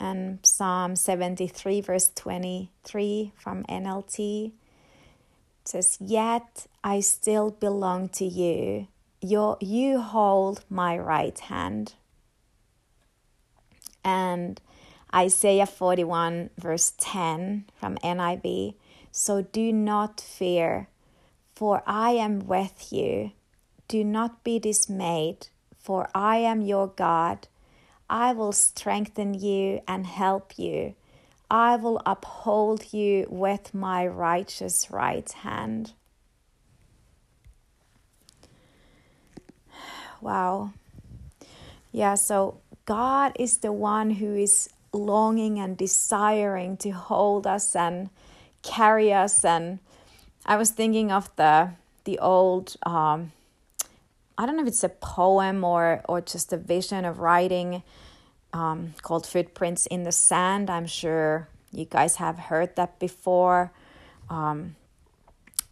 And 0.00 0.38
Psalm 0.44 0.94
73, 0.96 1.80
verse 1.80 2.10
23 2.14 3.32
from 3.36 3.64
NLT 3.64 4.52
says, 5.64 5.98
Yet 6.00 6.66
I 6.84 7.00
still 7.00 7.50
belong 7.50 8.08
to 8.10 8.24
you. 8.24 8.88
Your, 9.20 9.56
you 9.60 10.00
hold 10.00 10.64
my 10.70 10.96
right 10.96 11.38
hand. 11.38 11.94
And 14.04 14.60
Isaiah 15.14 15.66
41, 15.66 16.50
verse 16.56 16.92
10 16.98 17.64
from 17.74 17.96
NIV. 17.96 18.74
So 19.10 19.42
do 19.42 19.72
not 19.72 20.20
fear, 20.20 20.88
for 21.54 21.82
I 21.86 22.12
am 22.12 22.46
with 22.46 22.92
you. 22.92 23.32
Do 23.88 24.04
not 24.04 24.44
be 24.44 24.58
dismayed, 24.58 25.48
for 25.78 26.08
I 26.14 26.36
am 26.36 26.60
your 26.60 26.88
God. 26.88 27.48
I 28.10 28.32
will 28.32 28.52
strengthen 28.52 29.34
you 29.34 29.80
and 29.86 30.06
help 30.06 30.58
you. 30.58 30.94
I 31.50 31.76
will 31.76 32.00
uphold 32.04 32.92
you 32.92 33.26
with 33.30 33.74
my 33.74 34.06
righteous 34.06 34.90
right 34.90 35.30
hand. 35.30 35.92
Wow. 40.20 40.72
Yeah, 41.92 42.16
so 42.16 42.60
God 42.86 43.36
is 43.38 43.58
the 43.58 43.70
one 43.70 44.10
who 44.10 44.34
is 44.34 44.68
longing 44.92 45.60
and 45.60 45.76
desiring 45.76 46.76
to 46.78 46.90
hold 46.90 47.46
us 47.46 47.76
and 47.76 48.10
carry 48.62 49.12
us. 49.12 49.44
And 49.44 49.78
I 50.44 50.56
was 50.56 50.70
thinking 50.70 51.12
of 51.12 51.34
the 51.36 51.70
the 52.04 52.18
old 52.18 52.76
um, 52.84 53.32
I 54.38 54.46
don't 54.46 54.56
know 54.56 54.62
if 54.62 54.68
it's 54.68 54.84
a 54.84 54.88
poem 54.88 55.64
or 55.64 56.00
or 56.08 56.20
just 56.20 56.52
a 56.52 56.56
vision 56.56 57.04
of 57.04 57.18
writing 57.18 57.82
um, 58.52 58.94
called 59.02 59.26
Footprints 59.26 59.86
in 59.86 60.04
the 60.04 60.12
Sand. 60.12 60.70
I'm 60.70 60.86
sure 60.86 61.48
you 61.72 61.84
guys 61.84 62.16
have 62.16 62.38
heard 62.38 62.76
that 62.76 63.00
before. 63.00 63.72
Um, 64.30 64.76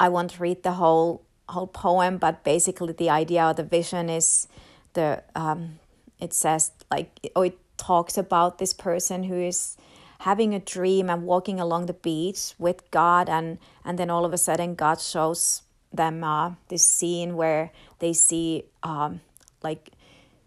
I 0.01 0.09
won't 0.09 0.41
read 0.41 0.65
the 0.65 0.73
whole 0.73 1.23
whole 1.49 1.69
poem, 1.69 2.19
but 2.19 2.43
basically 2.43 2.93
the 2.93 3.09
idea 3.09 3.45
of 3.45 3.57
the 3.57 3.63
vision 3.63 4.11
is 4.11 4.49
the 4.95 5.23
um, 5.37 5.79
it 6.19 6.35
says 6.35 6.73
like 6.91 7.09
oh 7.37 7.43
it 7.43 7.59
talks 7.77 8.19
about 8.19 8.59
this 8.59 8.75
person 8.75 9.23
who 9.23 9.37
is 9.37 9.77
having 10.21 10.55
a 10.55 10.59
dream 10.59 11.09
and 11.09 11.23
walking 11.23 11.61
along 11.61 11.87
the 11.87 11.93
beach 11.93 12.55
with 12.59 12.91
God 12.91 13.29
and 13.29 13.59
and 13.85 13.97
then 13.97 14.11
all 14.11 14.25
of 14.25 14.33
a 14.33 14.39
sudden 14.39 14.75
God 14.75 15.01
shows 15.01 15.63
them 15.93 16.25
uh, 16.25 16.53
this 16.69 16.85
scene 16.85 17.37
where 17.37 17.71
they 17.99 18.13
see 18.13 18.65
um, 18.83 19.21
like 19.63 19.91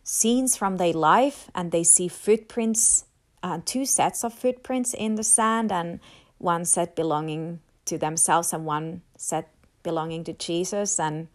scenes 0.03 0.55
from 0.55 0.77
their 0.77 0.93
life 0.93 1.49
and 1.53 1.71
they 1.71 1.83
see 1.83 2.07
footprints 2.07 3.05
uh, 3.43 3.59
two 3.65 3.85
sets 3.85 4.23
of 4.23 4.33
footprints 4.33 4.93
in 4.93 5.15
the 5.15 5.23
sand 5.23 5.71
and 5.71 5.99
one 6.37 6.65
set 6.65 6.95
belonging 6.95 7.59
to 7.85 7.97
themselves 7.97 8.53
and 8.53 8.65
one 8.65 9.01
set 9.17 9.49
belonging 9.83 10.23
to 10.25 10.33
Jesus. 10.33 10.99
And 10.99 11.27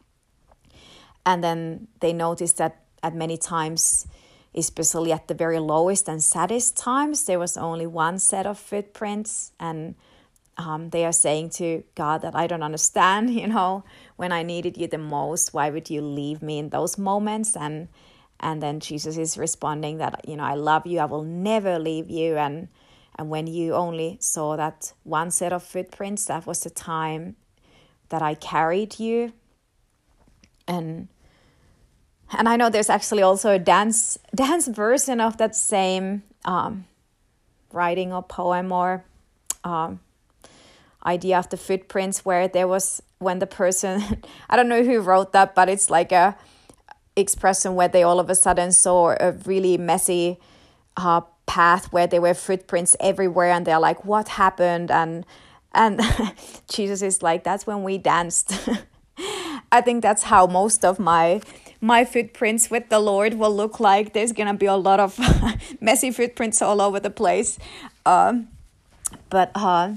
and 1.27 1.42
then 1.42 1.88
they 2.00 2.12
notice 2.12 2.53
that 2.55 2.83
at 3.03 3.14
many 3.14 3.37
times 3.37 4.07
especially 4.55 5.11
at 5.11 5.27
the 5.27 5.35
very 5.35 5.59
lowest 5.59 6.09
and 6.09 6.22
saddest 6.22 6.77
times 6.77 7.24
there 7.24 7.38
was 7.38 7.57
only 7.57 7.87
one 7.87 8.18
set 8.18 8.46
of 8.46 8.59
footprints. 8.59 9.53
And 9.59 9.94
um, 10.56 10.90
they 10.90 11.04
are 11.04 11.12
saying 11.12 11.50
to 11.50 11.82
God 11.94 12.22
that 12.22 12.34
I 12.34 12.46
don't 12.46 12.62
understand, 12.62 13.30
you 13.34 13.46
know, 13.46 13.84
when 14.16 14.32
I 14.32 14.42
needed 14.42 14.76
you 14.76 14.86
the 14.86 14.98
most, 14.98 15.54
why 15.54 15.70
would 15.70 15.90
you 15.90 16.02
leave 16.02 16.42
me 16.42 16.58
in 16.58 16.70
those 16.70 16.98
moments? 16.98 17.56
And 17.56 17.88
and 18.40 18.62
then 18.62 18.80
Jesus 18.80 19.16
is 19.16 19.38
responding 19.38 19.98
that, 19.98 20.28
you 20.28 20.36
know, 20.36 20.44
I 20.44 20.54
love 20.54 20.86
you, 20.86 20.98
I 20.98 21.04
will 21.06 21.22
never 21.22 21.78
leave 21.78 22.10
you. 22.10 22.36
And 22.36 22.68
and 23.16 23.30
when 23.30 23.46
you 23.46 23.74
only 23.74 24.18
saw 24.20 24.56
that 24.56 24.92
one 25.04 25.30
set 25.30 25.52
of 25.52 25.62
footprints, 25.62 26.24
that 26.26 26.46
was 26.46 26.60
the 26.60 26.70
time 26.70 27.36
that 28.08 28.22
I 28.22 28.34
carried 28.34 28.98
you. 28.98 29.32
And 30.66 31.08
and 32.30 32.48
I 32.48 32.56
know 32.56 32.70
there's 32.70 32.90
actually 32.90 33.22
also 33.22 33.50
a 33.52 33.58
dance 33.58 34.18
dance 34.34 34.66
version 34.68 35.20
of 35.20 35.36
that 35.38 35.54
same 35.54 36.22
um, 36.44 36.86
writing 37.72 38.12
or 38.12 38.22
poem 38.22 38.72
or 38.72 39.04
um, 39.62 40.00
idea 41.06 41.38
of 41.38 41.48
the 41.50 41.56
footprints 41.56 42.24
where 42.24 42.48
there 42.48 42.68
was 42.68 43.02
when 43.18 43.38
the 43.38 43.46
person 43.46 44.22
I 44.50 44.56
don't 44.56 44.68
know 44.68 44.82
who 44.82 45.00
wrote 45.00 45.32
that, 45.32 45.54
but 45.54 45.68
it's 45.68 45.90
like 45.90 46.12
a 46.12 46.36
expression 47.16 47.74
where 47.74 47.88
they 47.88 48.02
all 48.02 48.18
of 48.18 48.28
a 48.28 48.34
sudden 48.34 48.72
saw 48.72 49.14
a 49.20 49.32
really 49.44 49.78
messy 49.78 50.38
uh, 50.96 51.22
path 51.46 51.92
where 51.92 52.06
there 52.06 52.20
were 52.20 52.34
footprints 52.34 52.96
everywhere 53.00 53.50
and 53.50 53.66
they're 53.66 53.78
like 53.78 54.04
what 54.04 54.28
happened? 54.28 54.90
And 54.90 55.24
and 55.76 56.00
jesus 56.72 57.02
is 57.02 57.22
like 57.22 57.44
that's 57.44 57.66
when 57.66 57.82
we 57.82 57.98
danced. 57.98 58.52
I 59.72 59.80
think 59.80 60.02
that's 60.02 60.24
how 60.24 60.46
most 60.46 60.84
of 60.84 60.98
my 60.98 61.40
my 61.80 62.04
footprints 62.04 62.70
with 62.70 62.88
the 62.88 63.00
lord 63.00 63.34
will 63.34 63.54
look 63.54 63.80
like. 63.80 64.12
There's 64.12 64.32
gonna 64.32 64.54
be 64.54 64.66
a 64.66 64.76
lot 64.76 65.00
of 65.00 65.18
messy 65.80 66.10
footprints 66.10 66.62
all 66.62 66.80
over 66.80 67.00
the 67.00 67.10
place. 67.10 67.58
Um, 68.06 68.48
but 69.30 69.50
uh, 69.54 69.94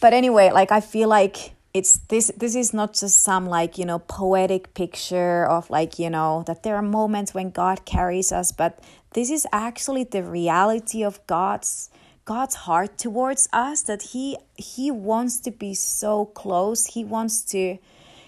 but 0.00 0.12
anyway 0.12 0.50
like 0.50 0.72
i 0.72 0.80
feel 0.80 1.08
like 1.08 1.54
it's 1.72 1.98
this 2.08 2.32
this 2.36 2.54
is 2.54 2.74
not 2.74 2.92
just 2.92 3.22
some 3.22 3.46
like 3.46 3.78
you 3.78 3.84
know 3.84 3.98
poetic 3.98 4.74
picture 4.74 5.46
of 5.46 5.70
like 5.70 5.98
you 5.98 6.10
know 6.10 6.42
that 6.46 6.62
there 6.62 6.74
are 6.76 6.82
moments 6.82 7.32
when 7.34 7.50
god 7.50 7.84
carries 7.84 8.32
us 8.32 8.50
but 8.52 8.82
this 9.12 9.30
is 9.30 9.46
actually 9.52 10.04
the 10.04 10.22
reality 10.22 11.04
of 11.04 11.24
god's 11.26 11.90
god's 12.30 12.54
heart 12.54 12.96
towards 12.96 13.48
us 13.52 13.82
that 13.82 14.02
he 14.12 14.36
he 14.56 14.88
wants 14.90 15.40
to 15.40 15.50
be 15.50 15.74
so 15.74 16.26
close. 16.26 16.86
He 16.86 17.02
wants 17.04 17.42
to 17.46 17.78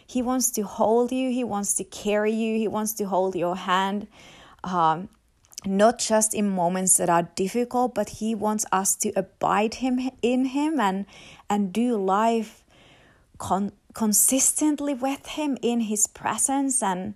he 0.07 0.21
wants 0.23 0.51
to 0.53 0.63
hold 0.63 1.13
you. 1.13 1.31
He 1.31 1.45
wants 1.45 1.75
to 1.75 1.85
carry 1.85 2.33
you. 2.33 2.59
He 2.59 2.69
wants 2.69 2.95
to 2.95 3.05
hold 3.05 3.37
your 3.37 3.55
hand. 3.55 4.09
Um, 4.65 5.09
not 5.67 5.99
just 5.99 6.35
in 6.35 6.49
moments 6.49 6.97
that 6.97 7.09
are 7.09 7.29
difficult 7.35 7.95
but 7.95 8.09
he 8.21 8.35
wants 8.35 8.65
us 8.73 8.97
to 8.97 9.13
abide 9.17 9.75
him 9.75 10.11
in 10.23 10.47
him 10.47 10.81
and 10.81 11.07
and 11.49 11.73
do 11.73 11.97
life 11.97 12.63
con- 13.43 13.73
consistently 13.93 14.95
with 14.95 15.27
him 15.27 15.59
in 15.61 15.81
his 15.81 16.07
presence. 16.07 16.83
And 16.83 17.15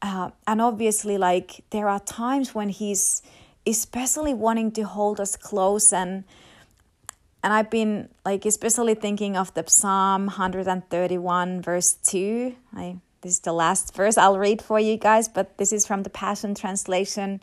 uh, 0.00 0.30
and 0.46 0.60
obviously 0.60 1.18
like 1.18 1.64
there 1.70 1.88
are 1.88 2.00
times 2.00 2.54
when 2.54 2.68
he's 2.68 3.22
especially 3.66 4.32
wanting 4.32 4.72
to 4.72 4.82
hold 4.82 5.20
us 5.20 5.36
close. 5.36 5.92
And 5.92 6.24
and 7.42 7.52
I've 7.52 7.70
been 7.70 8.08
like 8.24 8.46
especially 8.46 8.94
thinking 8.94 9.36
of 9.36 9.52
the 9.54 9.64
Psalm 9.66 10.26
131 10.26 11.62
verse 11.62 11.92
2 11.92 12.54
I 12.74 12.96
this 13.20 13.32
is 13.32 13.40
the 13.40 13.52
last 13.52 13.94
verse 13.94 14.18
I'll 14.18 14.38
read 14.38 14.60
for 14.62 14.80
you 14.80 14.96
guys 14.96 15.28
but 15.28 15.58
this 15.58 15.72
is 15.72 15.86
from 15.86 16.02
the 16.02 16.10
Passion 16.10 16.54
translation 16.54 17.40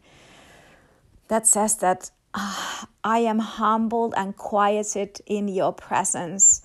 that 1.28 1.48
says 1.48 1.78
that 1.78 2.12
ah, 2.34 2.88
I 3.04 3.20
am 3.20 3.40
humbled 3.40 4.14
and 4.18 4.36
quieted 4.36 5.22
in 5.26 5.48
your 5.48 5.74
presence 5.74 6.62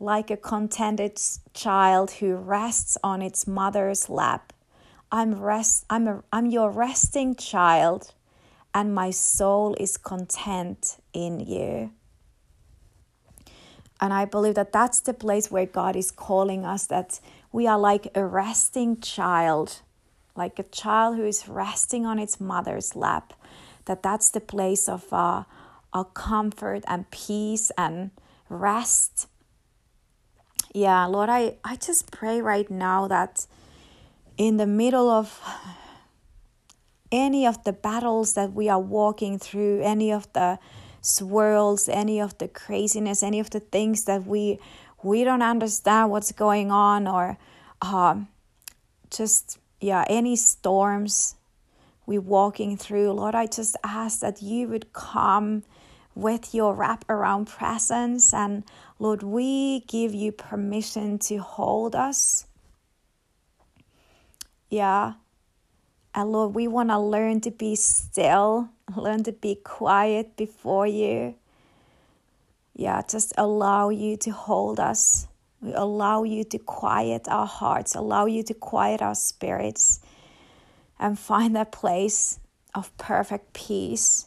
like 0.00 0.30
a 0.30 0.36
contented 0.36 1.20
child 1.54 2.12
who 2.12 2.36
rests 2.36 2.96
on 3.02 3.20
its 3.20 3.46
mother's 3.46 4.08
lap. 4.08 4.52
I'm 5.10 5.40
rest 5.40 5.84
I'm 5.90 6.06
a, 6.06 6.22
I'm 6.32 6.46
your 6.46 6.70
resting 6.70 7.34
child 7.34 8.12
and 8.74 8.94
my 8.94 9.10
soul 9.10 9.74
is 9.80 9.96
content 9.96 10.98
in 11.12 11.40
you. 11.40 11.92
And 14.00 14.12
I 14.12 14.24
believe 14.26 14.54
that 14.54 14.72
that's 14.72 15.00
the 15.00 15.14
place 15.14 15.50
where 15.50 15.66
God 15.66 15.96
is 15.96 16.10
calling 16.10 16.64
us 16.64 16.86
that 16.86 17.18
we 17.50 17.66
are 17.66 17.78
like 17.78 18.08
a 18.14 18.24
resting 18.24 19.00
child, 19.00 19.80
like 20.36 20.58
a 20.58 20.62
child 20.62 21.16
who 21.16 21.24
is 21.24 21.48
resting 21.48 22.06
on 22.06 22.18
its 22.18 22.40
mother's 22.40 22.94
lap. 22.94 23.32
That 23.88 24.02
that's 24.02 24.30
the 24.30 24.40
place 24.40 24.88
of 24.88 25.10
uh, 25.12 25.44
our 25.92 26.04
comfort 26.04 26.84
and 26.86 27.10
peace 27.10 27.72
and 27.76 28.10
rest. 28.48 29.26
Yeah, 30.74 31.06
Lord, 31.06 31.30
I, 31.30 31.56
I 31.64 31.76
just 31.76 32.10
pray 32.12 32.42
right 32.42 32.70
now 32.70 33.08
that 33.08 33.46
in 34.36 34.58
the 34.58 34.66
middle 34.66 35.08
of 35.08 35.40
any 37.10 37.46
of 37.46 37.64
the 37.64 37.72
battles 37.72 38.34
that 38.34 38.52
we 38.52 38.68
are 38.68 38.78
walking 38.80 39.38
through, 39.38 39.80
any 39.82 40.12
of 40.12 40.30
the 40.34 40.58
swirls, 41.00 41.88
any 41.88 42.20
of 42.20 42.36
the 42.36 42.48
craziness, 42.48 43.22
any 43.22 43.40
of 43.40 43.48
the 43.48 43.60
things 43.60 44.04
that 44.04 44.26
we 44.26 44.58
we 45.02 45.24
don't 45.24 45.42
understand 45.42 46.10
what's 46.10 46.32
going 46.32 46.70
on, 46.70 47.06
or 47.06 47.38
um, 47.80 48.28
just 49.10 49.58
yeah, 49.80 50.04
any 50.08 50.36
storms 50.36 51.36
we 52.08 52.16
walking 52.16 52.78
through, 52.78 53.12
Lord, 53.12 53.34
I 53.34 53.44
just 53.44 53.76
ask 53.84 54.20
that 54.20 54.40
you 54.40 54.66
would 54.68 54.94
come 54.94 55.62
with 56.14 56.54
your 56.54 56.72
wrap 56.74 57.04
around 57.10 57.48
presence, 57.48 58.32
and 58.32 58.64
Lord, 58.98 59.22
we 59.22 59.80
give 59.80 60.14
you 60.14 60.32
permission 60.32 61.18
to 61.18 61.36
hold 61.36 61.94
us. 61.94 62.46
Yeah, 64.70 65.14
and 66.14 66.32
Lord, 66.32 66.54
we 66.54 66.66
want 66.66 66.88
to 66.88 66.98
learn 66.98 67.42
to 67.42 67.50
be 67.50 67.76
still, 67.76 68.70
learn 68.96 69.22
to 69.24 69.32
be 69.32 69.56
quiet 69.56 70.34
before 70.34 70.86
you. 70.86 71.34
Yeah, 72.74 73.02
just 73.06 73.34
allow 73.36 73.90
you 73.90 74.16
to 74.16 74.30
hold 74.30 74.80
us. 74.80 75.28
We 75.60 75.74
allow 75.74 76.22
you 76.22 76.44
to 76.44 76.58
quiet 76.58 77.28
our 77.28 77.46
hearts, 77.46 77.94
allow 77.94 78.24
you 78.24 78.42
to 78.44 78.54
quiet 78.54 79.02
our 79.02 79.14
spirits, 79.14 80.00
and 80.98 81.18
find 81.18 81.54
that 81.56 81.72
place 81.72 82.40
of 82.74 82.96
perfect 82.98 83.52
peace. 83.52 84.26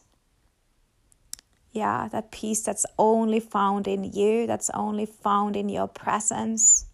Yeah, 1.72 2.10
that 2.12 2.32
peace 2.32 2.62
that's 2.62 2.86
only 3.00 3.40
found 3.40 3.88
in 3.88 4.04
you, 4.04 4.46
that's 4.46 4.70
only 4.74 5.06
found 5.06 5.56
in 5.56 5.70
your 5.70 5.88
presence. 5.88 6.86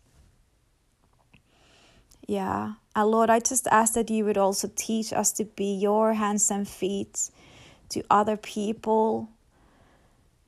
Yeah. 2.27 2.73
And 2.95 3.09
Lord, 3.09 3.29
I 3.29 3.39
just 3.39 3.67
ask 3.67 3.93
that 3.93 4.09
you 4.09 4.25
would 4.25 4.37
also 4.37 4.69
teach 4.75 5.13
us 5.13 5.31
to 5.33 5.45
be 5.45 5.73
your 5.73 6.13
hands 6.13 6.51
and 6.51 6.67
feet 6.67 7.31
to 7.89 8.03
other 8.09 8.37
people. 8.37 9.29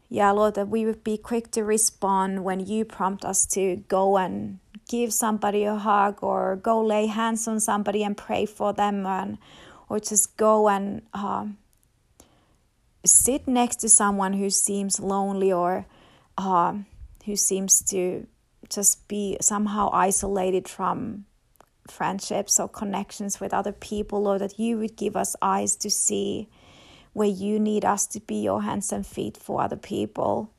Yeah, 0.09 0.31
Lord, 0.31 0.55
that 0.55 0.67
we 0.67 0.85
would 0.85 1.03
be 1.03 1.17
quick 1.17 1.51
to 1.51 1.63
respond 1.63 2.43
when 2.43 2.59
you 2.59 2.83
prompt 2.85 3.23
us 3.23 3.45
to 3.47 3.77
go 3.87 4.17
and 4.17 4.59
give 4.89 5.13
somebody 5.13 5.63
a 5.63 5.75
hug 5.75 6.21
or 6.21 6.58
go 6.58 6.84
lay 6.84 7.06
hands 7.06 7.47
on 7.47 7.62
somebody 7.62 8.04
and 8.04 8.17
pray 8.17 8.45
for 8.45 8.73
them 8.73 9.06
and 9.06 9.38
or 9.88 9.99
just 9.99 10.36
go 10.36 10.67
and 10.67 11.02
um, 11.13 11.58
sit 13.06 13.47
next 13.47 13.78
to 13.78 13.88
someone 13.88 14.34
who 14.34 14.49
seems 14.49 14.99
lonely 14.99 15.54
or 15.54 15.86
um, 16.38 16.86
who 17.25 17.36
seems 17.36 17.82
to 17.84 18.28
just 18.69 19.08
be 19.08 19.38
somehow 19.39 19.89
isolated 19.93 20.67
from 20.67 21.25
friendships 21.88 22.60
or 22.60 22.67
connections 22.67 23.39
with 23.39 23.54
other 23.54 23.71
people, 23.71 24.28
or 24.28 24.38
that 24.39 24.60
you 24.60 24.78
would 24.78 24.95
give 24.95 25.15
us 25.15 25.36
eyes 25.41 25.75
to 25.75 25.89
see 25.89 26.47
where 27.13 27.28
you 27.28 27.60
need 27.60 27.84
us 27.84 28.06
to 28.08 28.19
be 28.19 28.36
your 28.36 28.62
hands 28.62 28.91
and 28.91 29.06
feet 29.06 29.38
for 29.38 29.62
other 29.62 29.75
people. 29.75 30.52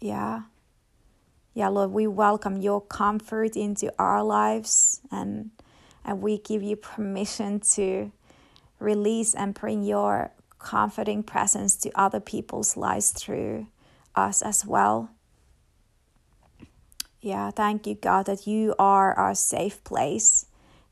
Yeah. 0.00 0.42
Yeah, 1.60 1.68
Lord, 1.68 1.90
we 1.90 2.06
welcome 2.06 2.62
your 2.62 2.80
comfort 2.80 3.54
into 3.54 3.92
our 3.98 4.24
lives 4.24 5.02
and 5.12 5.50
and 6.02 6.22
we 6.22 6.38
give 6.38 6.62
you 6.62 6.74
permission 6.74 7.60
to 7.74 8.12
release 8.78 9.34
and 9.34 9.52
bring 9.52 9.82
your 9.82 10.32
comforting 10.58 11.22
presence 11.22 11.76
to 11.76 11.90
other 11.94 12.18
people's 12.18 12.78
lives 12.78 13.10
through 13.10 13.66
us 14.14 14.40
as 14.40 14.64
well. 14.64 15.10
Yeah, 17.20 17.50
thank 17.50 17.86
you, 17.86 17.94
God, 17.94 18.24
that 18.24 18.46
you 18.46 18.74
are 18.78 19.12
our 19.12 19.34
safe 19.34 19.84
place. 19.84 20.46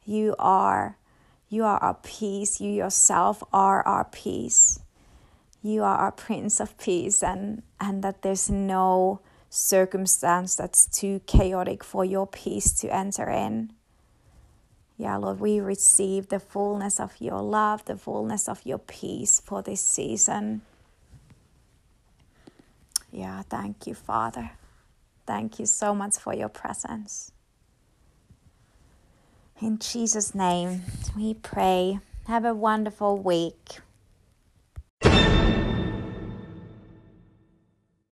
You 0.05 0.35
are 0.39 0.99
you 1.49 1.65
are 1.65 1.79
our 1.79 1.95
peace. 1.95 2.61
You 2.61 2.71
yourself 2.71 3.43
are 3.55 3.83
our 3.87 4.05
peace. 4.05 4.81
You 5.63 5.83
are 5.83 5.97
our 5.97 6.13
Prince 6.13 6.61
of 6.61 6.77
Peace, 6.77 7.23
and, 7.23 7.63
and 7.81 8.05
that 8.05 8.21
there's 8.21 8.51
no 8.51 9.23
circumstance 9.51 10.55
that's 10.55 10.87
too 10.87 11.21
chaotic 11.27 11.83
for 11.83 12.05
your 12.05 12.27
peace 12.27 12.73
to 12.81 12.95
enter 12.95 13.29
in. 13.31 13.73
Yeah, 14.97 15.17
Lord, 15.17 15.41
we 15.41 15.61
receive 15.61 16.29
the 16.29 16.41
fullness 16.41 16.99
of 16.99 17.15
your 17.21 17.41
love, 17.41 17.85
the 17.85 17.97
fullness 17.97 18.49
of 18.49 18.61
your 18.65 18.79
peace 18.79 19.41
for 19.41 19.63
this 19.63 19.81
season. 19.81 20.63
Yeah, 23.13 23.43
thank 23.43 23.87
you, 23.87 23.95
Father. 23.95 24.51
Thank 25.27 25.59
you 25.59 25.67
so 25.67 25.95
much 25.95 26.17
for 26.17 26.35
your 26.35 26.49
presence. 26.49 27.33
In 29.61 29.79
Jesus' 29.79 30.35
name, 30.35 30.83
we 31.17 31.35
pray. 31.35 32.01
Have 32.27 32.45
a 32.45 32.55
wonderful 32.55 33.17
week. 33.19 33.81